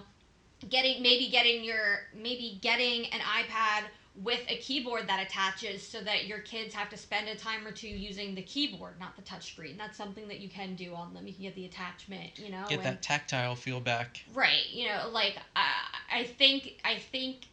[0.70, 3.84] getting maybe getting your maybe getting an iPad
[4.16, 7.72] with a keyboard that attaches so that your kids have to spend a time or
[7.72, 9.78] two using the keyboard, not the touchscreen.
[9.78, 11.26] That's something that you can do on them.
[11.26, 12.66] You can get the attachment, you know.
[12.68, 14.22] Get and- that tactile feel back.
[14.34, 14.70] Right.
[14.70, 15.72] You know, like I,
[16.14, 17.47] I think I think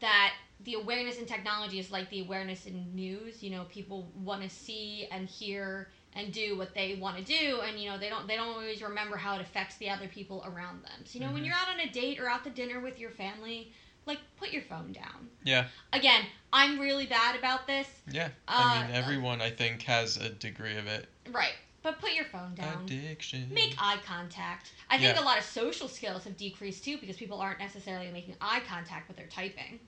[0.00, 3.42] that the awareness in technology is like the awareness in news.
[3.42, 7.60] You know, people want to see and hear and do what they want to do,
[7.66, 10.44] and you know they don't they don't always remember how it affects the other people
[10.46, 11.04] around them.
[11.04, 11.46] So you know, when Mhm.
[11.46, 13.72] you're out on a date or out to dinner with your family,
[14.06, 15.28] like put your phone down.
[15.44, 15.66] Yeah.
[15.92, 17.88] Again, I'm really bad about this.
[18.10, 18.28] Yeah.
[18.48, 21.08] I Uh, mean, everyone I think has a degree of it.
[21.30, 21.54] Right.
[21.82, 22.84] But put your phone down.
[22.84, 23.48] Addiction.
[23.52, 24.72] Make eye contact.
[24.88, 25.22] I think Yeah.
[25.22, 29.08] a lot of social skills have decreased too because people aren't necessarily making eye contact
[29.08, 29.80] with their typing.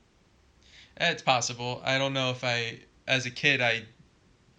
[0.99, 1.83] It's possible.
[1.85, 3.85] I don't know if I, as a kid, I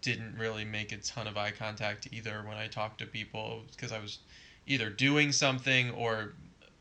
[0.01, 3.91] didn't really make a ton of eye contact either when I talked to people because
[3.91, 4.19] I was
[4.67, 6.33] either doing something or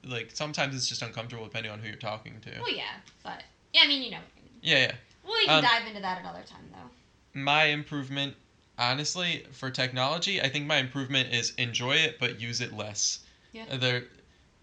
[0.07, 2.51] like sometimes it's just uncomfortable depending on who you're talking to.
[2.61, 2.85] Well, yeah,
[3.23, 3.43] but
[3.73, 4.21] yeah, I mean, you know,
[4.63, 4.93] Yeah, yeah.
[5.25, 7.41] we can Um, dive into that another time though.
[7.41, 8.37] My improvement,
[8.79, 13.21] honestly, for technology, I think my improvement is enjoy it but use it less.
[13.53, 13.77] Yeah.
[13.77, 14.05] There,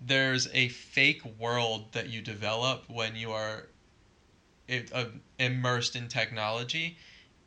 [0.01, 3.67] there's a fake world that you develop when you are
[4.67, 5.05] it, uh,
[5.39, 6.97] immersed in technology,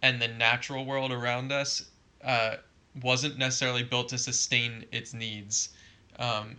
[0.02, 1.86] and the natural world around us
[2.22, 2.56] uh,
[3.02, 5.70] wasn't necessarily built to sustain its needs.
[6.18, 6.56] Um,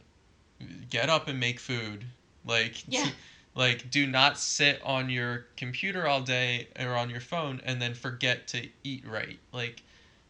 [0.89, 2.05] get up and make food.
[2.45, 3.09] Like, Yeah.
[3.55, 7.93] like do not sit on your computer all day or on your phone and then
[7.93, 9.39] forget to eat right.
[9.51, 9.81] Like,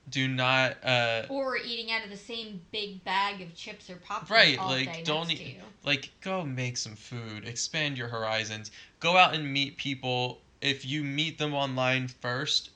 [0.09, 0.77] do not.
[0.83, 4.69] Uh, Or eating out of the same big bag of chips or popcorn Right, all
[4.69, 9.53] like, day don't eat- like go make some food expand your horizons go out and
[9.53, 12.71] meet people if you meet them online first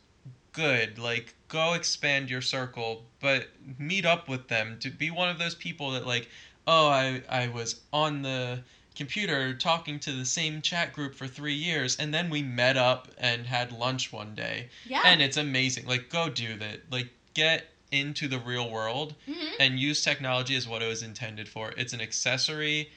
[0.53, 3.47] good like go expand your circle but
[3.77, 6.29] meet up with them to be one of those people that like
[6.67, 8.59] oh i i was on the
[8.95, 13.07] computer talking to the same chat group for 3 years and then we met up
[13.17, 15.01] and had lunch one day Yeah.
[15.05, 19.79] and it's amazing like go do that like get into the real world hmm and
[19.79, 21.71] use technology as what it was intended for.
[21.77, 22.89] It's an accessory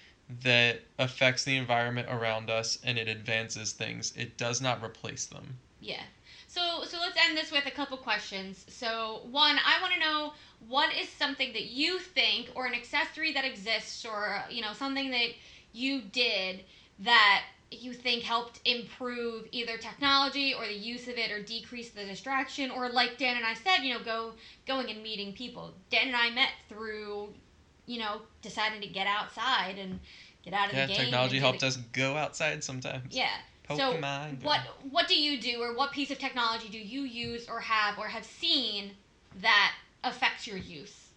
[0.43, 4.15] that affects the environment around us and it advances things.
[4.17, 5.59] It does not replace them.
[5.81, 6.01] Yeah.
[6.55, 8.65] So so let's end this with a couple questions.
[8.69, 10.33] So one, I want to know
[10.69, 15.11] what is something that you think or an accessory that exists or you know something
[15.11, 15.31] that
[15.73, 16.61] you did
[17.01, 22.05] that you think helped improve either technology or the use of it or decrease the
[22.05, 24.35] distraction or like Dan and I said, you know, go
[24.65, 25.75] going and meeting people.
[25.91, 27.31] Dan and I met through
[27.87, 30.01] you know, deciding to get outside and
[30.43, 30.97] get out of Yeah, the game.
[30.99, 33.15] Yeah, technology helped the- us go outside sometimes.
[33.15, 33.29] Yeah.
[33.69, 34.41] Pokemon.
[34.43, 34.61] So what
[34.91, 38.07] what do you do, or what piece of technology do you use, or have, or
[38.09, 38.93] have seen
[39.41, 41.09] that affects your use?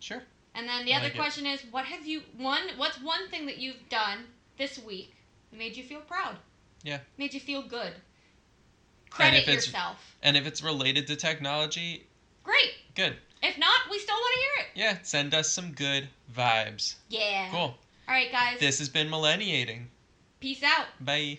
[0.00, 0.22] Sure.
[0.54, 2.62] And then the I other like question is, what have you one?
[2.76, 4.24] What's one thing that you've done
[4.58, 5.14] this week
[5.50, 6.36] that made you feel proud?
[6.82, 6.98] Yeah.
[7.18, 7.92] Made you feel good.
[7.92, 10.16] And Credit if it's- yourself.
[10.22, 12.06] And if it's related to technology,
[12.44, 12.72] Great.
[12.94, 13.16] good.
[13.42, 14.66] If not, we still want to hear it.
[14.74, 16.94] Yeah, send us some good vibes.
[17.08, 17.48] Yeah.
[17.50, 17.60] Cool.
[17.60, 17.76] All
[18.08, 18.58] right, guys.
[18.60, 19.86] This has been Millenniating.
[20.40, 20.86] Peace out.
[21.00, 21.38] Bye.